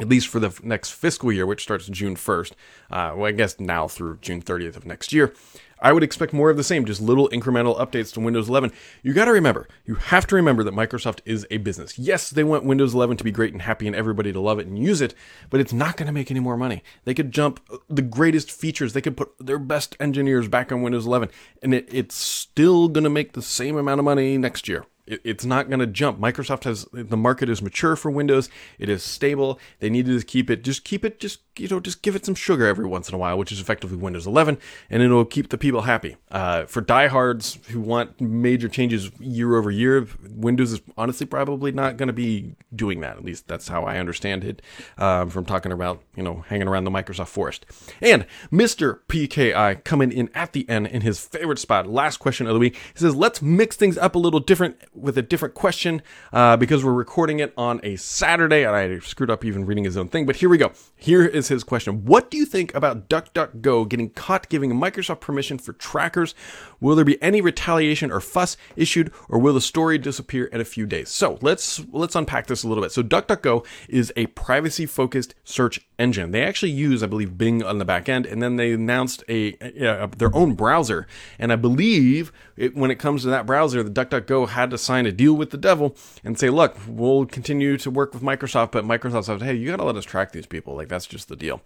At 0.00 0.08
least 0.08 0.28
for 0.28 0.40
the 0.40 0.52
next 0.62 0.90
fiscal 0.90 1.32
year, 1.32 1.46
which 1.46 1.62
starts 1.62 1.86
June 1.86 2.16
1st, 2.16 2.52
uh, 2.90 3.12
well, 3.14 3.26
I 3.26 3.32
guess 3.32 3.60
now 3.60 3.86
through 3.86 4.18
June 4.20 4.42
30th 4.42 4.76
of 4.76 4.84
next 4.84 5.12
year, 5.12 5.32
I 5.80 5.92
would 5.92 6.02
expect 6.02 6.32
more 6.32 6.50
of 6.50 6.56
the 6.56 6.64
same, 6.64 6.84
just 6.84 7.00
little 7.00 7.28
incremental 7.28 7.78
updates 7.78 8.12
to 8.14 8.20
Windows 8.20 8.48
11. 8.48 8.72
You 9.02 9.12
got 9.12 9.26
to 9.26 9.32
remember, 9.32 9.68
you 9.84 9.96
have 9.96 10.26
to 10.28 10.34
remember 10.34 10.64
that 10.64 10.74
Microsoft 10.74 11.20
is 11.26 11.46
a 11.50 11.58
business. 11.58 11.98
Yes, 11.98 12.30
they 12.30 12.42
want 12.42 12.64
Windows 12.64 12.94
11 12.94 13.18
to 13.18 13.24
be 13.24 13.30
great 13.30 13.52
and 13.52 13.62
happy 13.62 13.86
and 13.86 13.94
everybody 13.94 14.32
to 14.32 14.40
love 14.40 14.58
it 14.58 14.66
and 14.66 14.78
use 14.78 15.00
it, 15.00 15.14
but 15.50 15.60
it's 15.60 15.72
not 15.72 15.96
going 15.96 16.06
to 16.06 16.12
make 16.12 16.30
any 16.30 16.40
more 16.40 16.56
money. 16.56 16.82
They 17.04 17.14
could 17.14 17.32
jump 17.32 17.60
the 17.88 18.02
greatest 18.02 18.50
features, 18.50 18.94
they 18.94 19.02
could 19.02 19.16
put 19.16 19.32
their 19.38 19.58
best 19.58 19.96
engineers 20.00 20.48
back 20.48 20.72
on 20.72 20.82
Windows 20.82 21.06
11, 21.06 21.28
and 21.62 21.74
it, 21.74 21.88
it's 21.92 22.14
still 22.14 22.88
going 22.88 23.04
to 23.04 23.10
make 23.10 23.32
the 23.32 23.42
same 23.42 23.76
amount 23.76 23.98
of 23.98 24.04
money 24.04 24.38
next 24.38 24.68
year 24.68 24.86
it's 25.06 25.44
not 25.44 25.68
going 25.68 25.80
to 25.80 25.86
jump. 25.86 26.18
Microsoft 26.18 26.64
has 26.64 26.86
the 26.92 27.16
market 27.16 27.48
is 27.48 27.60
mature 27.60 27.96
for 27.96 28.10
Windows. 28.10 28.48
It 28.78 28.88
is 28.88 29.02
stable. 29.02 29.58
They 29.80 29.90
needed 29.90 30.18
to 30.18 30.26
keep 30.26 30.50
it, 30.50 30.64
just 30.64 30.84
keep 30.84 31.04
it, 31.04 31.20
just 31.20 31.40
you 31.58 31.68
know, 31.68 31.80
just 31.80 32.02
give 32.02 32.16
it 32.16 32.24
some 32.24 32.34
sugar 32.34 32.66
every 32.66 32.86
once 32.86 33.08
in 33.08 33.14
a 33.14 33.18
while, 33.18 33.38
which 33.38 33.52
is 33.52 33.60
effectively 33.60 33.96
Windows 33.96 34.26
11, 34.26 34.58
and 34.90 35.02
it'll 35.02 35.24
keep 35.24 35.50
the 35.50 35.58
people 35.58 35.82
happy. 35.82 36.16
Uh, 36.30 36.64
for 36.64 36.80
diehards 36.80 37.58
who 37.68 37.80
want 37.80 38.20
major 38.20 38.68
changes 38.68 39.10
year 39.20 39.56
over 39.56 39.70
year, 39.70 40.06
Windows 40.30 40.72
is 40.72 40.80
honestly 40.96 41.26
probably 41.26 41.72
not 41.72 41.96
going 41.96 42.08
to 42.08 42.12
be 42.12 42.54
doing 42.74 43.00
that. 43.00 43.16
At 43.16 43.24
least 43.24 43.46
that's 43.48 43.68
how 43.68 43.84
I 43.84 43.98
understand 43.98 44.44
it 44.44 44.62
um, 44.98 45.30
from 45.30 45.44
talking 45.44 45.72
about 45.72 46.02
you 46.16 46.22
know 46.22 46.44
hanging 46.48 46.68
around 46.68 46.84
the 46.84 46.90
Microsoft 46.90 47.28
forest. 47.28 47.66
And 48.00 48.26
Mr. 48.50 49.00
PKI 49.08 49.84
coming 49.84 50.12
in 50.12 50.30
at 50.34 50.52
the 50.52 50.68
end 50.68 50.86
in 50.88 51.02
his 51.02 51.20
favorite 51.20 51.58
spot. 51.58 51.86
Last 51.86 52.18
question 52.18 52.46
of 52.46 52.54
the 52.54 52.60
week. 52.60 52.76
He 52.76 52.98
says, 52.98 53.14
"Let's 53.14 53.40
mix 53.42 53.76
things 53.76 53.98
up 53.98 54.14
a 54.14 54.18
little 54.18 54.40
different." 54.40 54.76
with 54.94 55.18
a 55.18 55.22
different 55.22 55.54
question 55.54 56.02
uh, 56.32 56.56
because 56.56 56.84
we're 56.84 56.92
recording 56.92 57.38
it 57.40 57.52
on 57.56 57.80
a 57.82 57.96
Saturday, 57.96 58.64
and 58.64 58.74
I 58.74 58.98
screwed 59.00 59.30
up 59.30 59.44
even 59.44 59.66
reading 59.66 59.84
his 59.84 59.96
own 59.96 60.08
thing. 60.08 60.26
But 60.26 60.36
here 60.36 60.48
we 60.48 60.58
go. 60.58 60.72
Here 60.96 61.24
is 61.24 61.43
his 61.48 61.64
question 61.64 62.04
What 62.04 62.30
do 62.30 62.36
you 62.36 62.46
think 62.46 62.74
about 62.74 63.08
DuckDuckGo 63.08 63.88
getting 63.88 64.10
caught 64.10 64.48
giving 64.48 64.72
Microsoft 64.72 65.20
permission 65.20 65.58
for 65.58 65.72
trackers? 65.72 66.34
Will 66.80 66.94
there 66.94 67.04
be 67.04 67.22
any 67.22 67.40
retaliation 67.40 68.10
or 68.10 68.20
fuss 68.20 68.56
issued, 68.76 69.12
or 69.28 69.38
will 69.38 69.54
the 69.54 69.60
story 69.60 69.98
disappear 69.98 70.44
in 70.46 70.60
a 70.60 70.64
few 70.64 70.86
days? 70.86 71.08
So 71.08 71.38
let's 71.40 71.82
let's 71.92 72.14
unpack 72.14 72.46
this 72.46 72.62
a 72.62 72.68
little 72.68 72.82
bit. 72.82 72.92
So 72.92 73.02
DuckDuckGo 73.02 73.64
is 73.88 74.12
a 74.16 74.26
privacy-focused 74.26 75.34
search 75.44 75.80
engine. 75.98 76.30
They 76.30 76.42
actually 76.42 76.72
use, 76.72 77.02
I 77.02 77.06
believe, 77.06 77.38
Bing 77.38 77.62
on 77.62 77.78
the 77.78 77.84
back 77.84 78.08
end, 78.08 78.26
and 78.26 78.42
then 78.42 78.56
they 78.56 78.72
announced 78.72 79.24
a, 79.28 79.54
a 79.60 80.08
their 80.08 80.34
own 80.34 80.54
browser. 80.54 81.06
And 81.38 81.52
I 81.52 81.56
believe 81.56 82.32
it, 82.56 82.76
when 82.76 82.90
it 82.90 82.98
comes 82.98 83.22
to 83.22 83.28
that 83.28 83.46
browser, 83.46 83.82
the 83.82 83.90
DuckDuckGo 83.90 84.48
had 84.48 84.70
to 84.70 84.78
sign 84.78 85.06
a 85.06 85.12
deal 85.12 85.34
with 85.34 85.50
the 85.50 85.56
devil 85.56 85.96
and 86.22 86.38
say, 86.38 86.50
look, 86.50 86.76
we'll 86.86 87.26
continue 87.26 87.76
to 87.78 87.90
work 87.90 88.12
with 88.12 88.22
Microsoft, 88.22 88.72
but 88.72 88.84
Microsoft 88.84 89.24
said, 89.24 89.42
hey, 89.42 89.54
you 89.54 89.70
got 89.70 89.76
to 89.76 89.84
let 89.84 89.96
us 89.96 90.04
track 90.04 90.32
these 90.32 90.46
people. 90.46 90.74
Like, 90.74 90.88
that's 90.88 91.06
just 91.06 91.28
the 91.28 91.33
deal. 91.36 91.62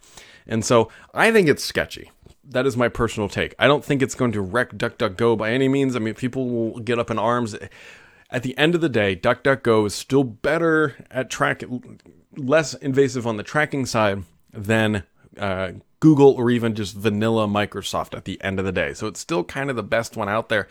And 0.47 0.65
so 0.65 0.89
I 1.13 1.31
think 1.31 1.47
it's 1.47 1.63
sketchy. 1.63 2.11
That 2.43 2.65
is 2.65 2.75
my 2.75 2.89
personal 2.89 3.29
take. 3.29 3.53
I 3.59 3.67
don't 3.67 3.85
think 3.85 4.01
it's 4.01 4.15
going 4.15 4.31
to 4.31 4.41
wreck 4.41 4.73
DuckDuckGo 4.73 5.37
by 5.37 5.51
any 5.51 5.67
means. 5.67 5.95
I 5.95 5.99
mean, 5.99 6.15
people 6.15 6.49
will 6.49 6.79
get 6.79 6.97
up 6.97 7.11
in 7.11 7.19
arms. 7.19 7.55
At 8.31 8.43
the 8.43 8.57
end 8.57 8.75
of 8.75 8.81
the 8.81 8.89
day, 8.89 9.15
DuckDuckGo 9.15 9.85
is 9.85 9.93
still 9.93 10.23
better 10.23 10.95
at 11.11 11.29
track, 11.29 11.63
less 12.35 12.73
invasive 12.73 13.27
on 13.27 13.37
the 13.37 13.43
tracking 13.43 13.85
side 13.85 14.23
than 14.51 15.03
uh, 15.37 15.73
Google 15.99 16.31
or 16.31 16.49
even 16.49 16.75
just 16.75 16.95
vanilla 16.95 17.47
Microsoft 17.47 18.15
at 18.17 18.25
the 18.25 18.41
end 18.41 18.59
of 18.59 18.65
the 18.65 18.71
day. 18.71 18.93
So 18.93 19.07
it's 19.07 19.19
still 19.19 19.43
kind 19.43 19.69
of 19.69 19.75
the 19.75 19.83
best 19.83 20.17
one 20.17 20.29
out 20.29 20.49
there. 20.49 20.67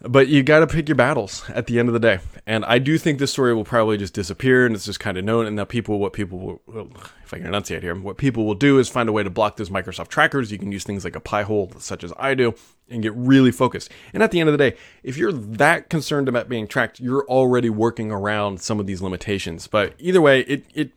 But 0.00 0.28
you 0.28 0.44
got 0.44 0.60
to 0.60 0.66
pick 0.68 0.88
your 0.88 0.94
battles 0.94 1.44
at 1.48 1.66
the 1.66 1.78
end 1.78 1.88
of 1.88 1.92
the 1.92 1.98
day. 1.98 2.20
And 2.46 2.64
I 2.64 2.78
do 2.78 2.98
think 2.98 3.18
this 3.18 3.32
story 3.32 3.52
will 3.52 3.64
probably 3.64 3.96
just 3.96 4.14
disappear 4.14 4.64
and 4.64 4.74
it's 4.74 4.84
just 4.84 5.00
kind 5.00 5.18
of 5.18 5.24
known. 5.24 5.44
And 5.46 5.56
now 5.56 5.64
people, 5.64 5.98
what 5.98 6.12
people 6.12 6.60
will, 6.66 6.92
if 7.24 7.34
I 7.34 7.38
can 7.38 7.46
enunciate 7.46 7.82
here, 7.82 7.96
what 7.96 8.16
people 8.16 8.46
will 8.46 8.54
do 8.54 8.78
is 8.78 8.88
find 8.88 9.08
a 9.08 9.12
way 9.12 9.24
to 9.24 9.30
block 9.30 9.56
those 9.56 9.70
Microsoft 9.70 10.08
trackers. 10.08 10.52
You 10.52 10.58
can 10.58 10.70
use 10.70 10.84
things 10.84 11.02
like 11.02 11.16
a 11.16 11.20
Pi-hole, 11.20 11.72
such 11.78 12.04
as 12.04 12.12
I 12.16 12.34
do, 12.34 12.54
and 12.88 13.02
get 13.02 13.12
really 13.14 13.50
focused. 13.50 13.90
And 14.12 14.22
at 14.22 14.30
the 14.30 14.38
end 14.38 14.48
of 14.48 14.52
the 14.56 14.70
day, 14.70 14.76
if 15.02 15.16
you're 15.16 15.32
that 15.32 15.90
concerned 15.90 16.28
about 16.28 16.48
being 16.48 16.68
tracked, 16.68 17.00
you're 17.00 17.26
already 17.26 17.70
working 17.70 18.12
around 18.12 18.60
some 18.60 18.78
of 18.78 18.86
these 18.86 19.02
limitations. 19.02 19.66
But 19.66 19.94
either 19.98 20.20
way, 20.20 20.40
it, 20.42 20.64
it, 20.74 20.92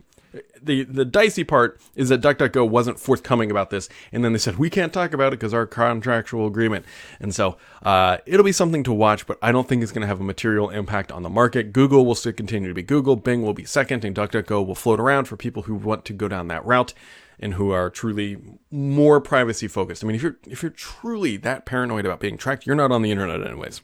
the 0.62 0.84
the 0.84 1.06
dicey 1.06 1.44
part 1.44 1.80
is 1.96 2.10
that 2.10 2.22
DuckDuckGo 2.22 2.68
wasn't 2.68 3.00
forthcoming 3.00 3.52
about 3.52 3.70
this, 3.70 3.90
and 4.12 4.24
then 4.24 4.34
they 4.34 4.40
said 4.40 4.58
we 4.58 4.70
can't 4.70 4.94
talk 4.94 5.14
about 5.14 5.34
it 5.34 5.40
because 5.40 5.54
our 5.54 5.66
contractual 5.66 6.48
agreement. 6.48 6.86
And 7.20 7.34
so 7.34 7.58
uh, 7.84 8.18
it'll 8.26 8.46
be 8.46 8.52
something 8.52 8.84
to 8.84 8.94
watch, 8.94 9.28
but 9.28 9.38
I 9.42 9.52
don't 9.52 9.68
think 9.68 9.84
it's 9.84 9.92
going 9.92 10.02
to 10.02 10.08
have 10.08 10.22
a 10.22 10.24
material 10.24 10.70
impact 10.70 11.12
on 11.12 11.24
the 11.24 11.30
market. 11.30 11.74
Google 11.74 12.06
will 12.06 12.16
still 12.16 12.34
continue 12.34 12.70
to 12.70 12.74
be 12.74 12.84
Google, 12.84 13.16
Bing 13.16 13.44
will 13.44 13.54
be 13.54 13.66
second, 13.66 14.06
and 14.06 14.16
DuckDuckGo 14.16 14.66
will 14.66 14.76
float 14.76 15.00
around 15.00 15.26
for 15.26 15.36
people 15.36 15.64
who 15.64 15.76
want 15.76 16.06
to 16.06 16.14
go 16.14 16.28
down 16.28 16.48
that 16.48 16.66
route 16.66 16.94
and 17.40 17.56
who 17.56 17.72
are 17.72 17.90
truly 17.90 18.38
more 18.70 19.20
privacy 19.20 19.68
focused. 19.68 20.04
I 20.04 20.08
mean, 20.08 20.16
if 20.16 20.22
you're 20.22 20.38
if 20.48 20.62
you're 20.62 20.72
truly 20.72 21.38
that 21.38 21.66
paranoid 21.66 22.06
about 22.06 22.20
being 22.20 22.38
tracked, 22.38 22.66
you're 22.66 22.76
not 22.76 22.92
on 22.92 23.02
the 23.02 23.12
internet 23.12 23.46
anyways 23.46 23.82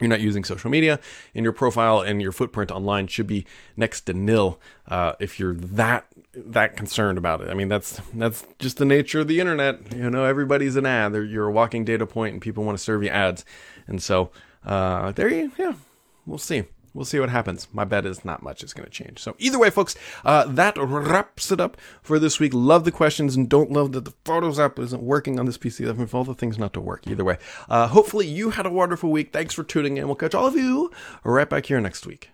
you're 0.00 0.08
not 0.08 0.20
using 0.20 0.44
social 0.44 0.70
media, 0.70 1.00
and 1.34 1.44
your 1.44 1.52
profile 1.52 2.00
and 2.00 2.20
your 2.20 2.32
footprint 2.32 2.70
online 2.70 3.06
should 3.06 3.26
be 3.26 3.46
next 3.76 4.02
to 4.02 4.12
nil 4.12 4.60
uh, 4.88 5.14
if 5.18 5.40
you're 5.40 5.54
that 5.54 6.06
that 6.34 6.76
concerned 6.76 7.18
about 7.18 7.40
it. 7.40 7.48
I 7.48 7.54
mean, 7.54 7.68
that's 7.68 8.00
that's 8.14 8.44
just 8.58 8.76
the 8.76 8.84
nature 8.84 9.20
of 9.20 9.28
the 9.28 9.40
internet. 9.40 9.92
You 9.94 10.10
know, 10.10 10.24
everybody's 10.24 10.76
an 10.76 10.86
ad. 10.86 11.12
They're, 11.12 11.24
you're 11.24 11.48
a 11.48 11.52
walking 11.52 11.84
data 11.84 12.06
point, 12.06 12.34
and 12.34 12.42
people 12.42 12.64
want 12.64 12.76
to 12.76 12.84
serve 12.84 13.02
you 13.02 13.08
ads. 13.08 13.44
And 13.86 14.02
so 14.02 14.30
uh, 14.64 15.12
there 15.12 15.32
you, 15.32 15.52
yeah, 15.58 15.74
we'll 16.26 16.38
see 16.38 16.64
we'll 16.96 17.04
see 17.04 17.20
what 17.20 17.28
happens. 17.28 17.68
My 17.72 17.84
bet 17.84 18.06
is 18.06 18.24
not 18.24 18.42
much 18.42 18.64
is 18.64 18.72
going 18.72 18.86
to 18.86 18.90
change. 18.90 19.18
So 19.20 19.36
either 19.38 19.58
way, 19.58 19.70
folks, 19.70 19.94
uh, 20.24 20.46
that 20.46 20.76
wraps 20.78 21.52
it 21.52 21.60
up 21.60 21.76
for 22.02 22.18
this 22.18 22.40
week. 22.40 22.52
Love 22.54 22.84
the 22.84 22.92
questions 22.92 23.36
and 23.36 23.48
don't 23.48 23.70
love 23.70 23.92
that 23.92 24.04
the 24.04 24.14
Photos 24.24 24.58
app 24.58 24.78
isn't 24.78 25.02
working 25.02 25.38
on 25.38 25.46
this 25.46 25.58
PC. 25.58 25.88
I've 25.88 26.14
all 26.14 26.24
the 26.24 26.34
things 26.34 26.58
not 26.58 26.72
to 26.72 26.80
work. 26.80 27.06
Either 27.06 27.24
way, 27.24 27.38
uh, 27.68 27.88
hopefully 27.88 28.26
you 28.26 28.50
had 28.50 28.66
a 28.66 28.70
wonderful 28.70 29.10
week. 29.10 29.32
Thanks 29.32 29.54
for 29.54 29.62
tuning 29.62 29.96
in. 29.98 30.06
We'll 30.06 30.16
catch 30.16 30.34
all 30.34 30.46
of 30.46 30.56
you 30.56 30.90
right 31.24 31.48
back 31.48 31.66
here 31.66 31.80
next 31.80 32.06
week. 32.06 32.30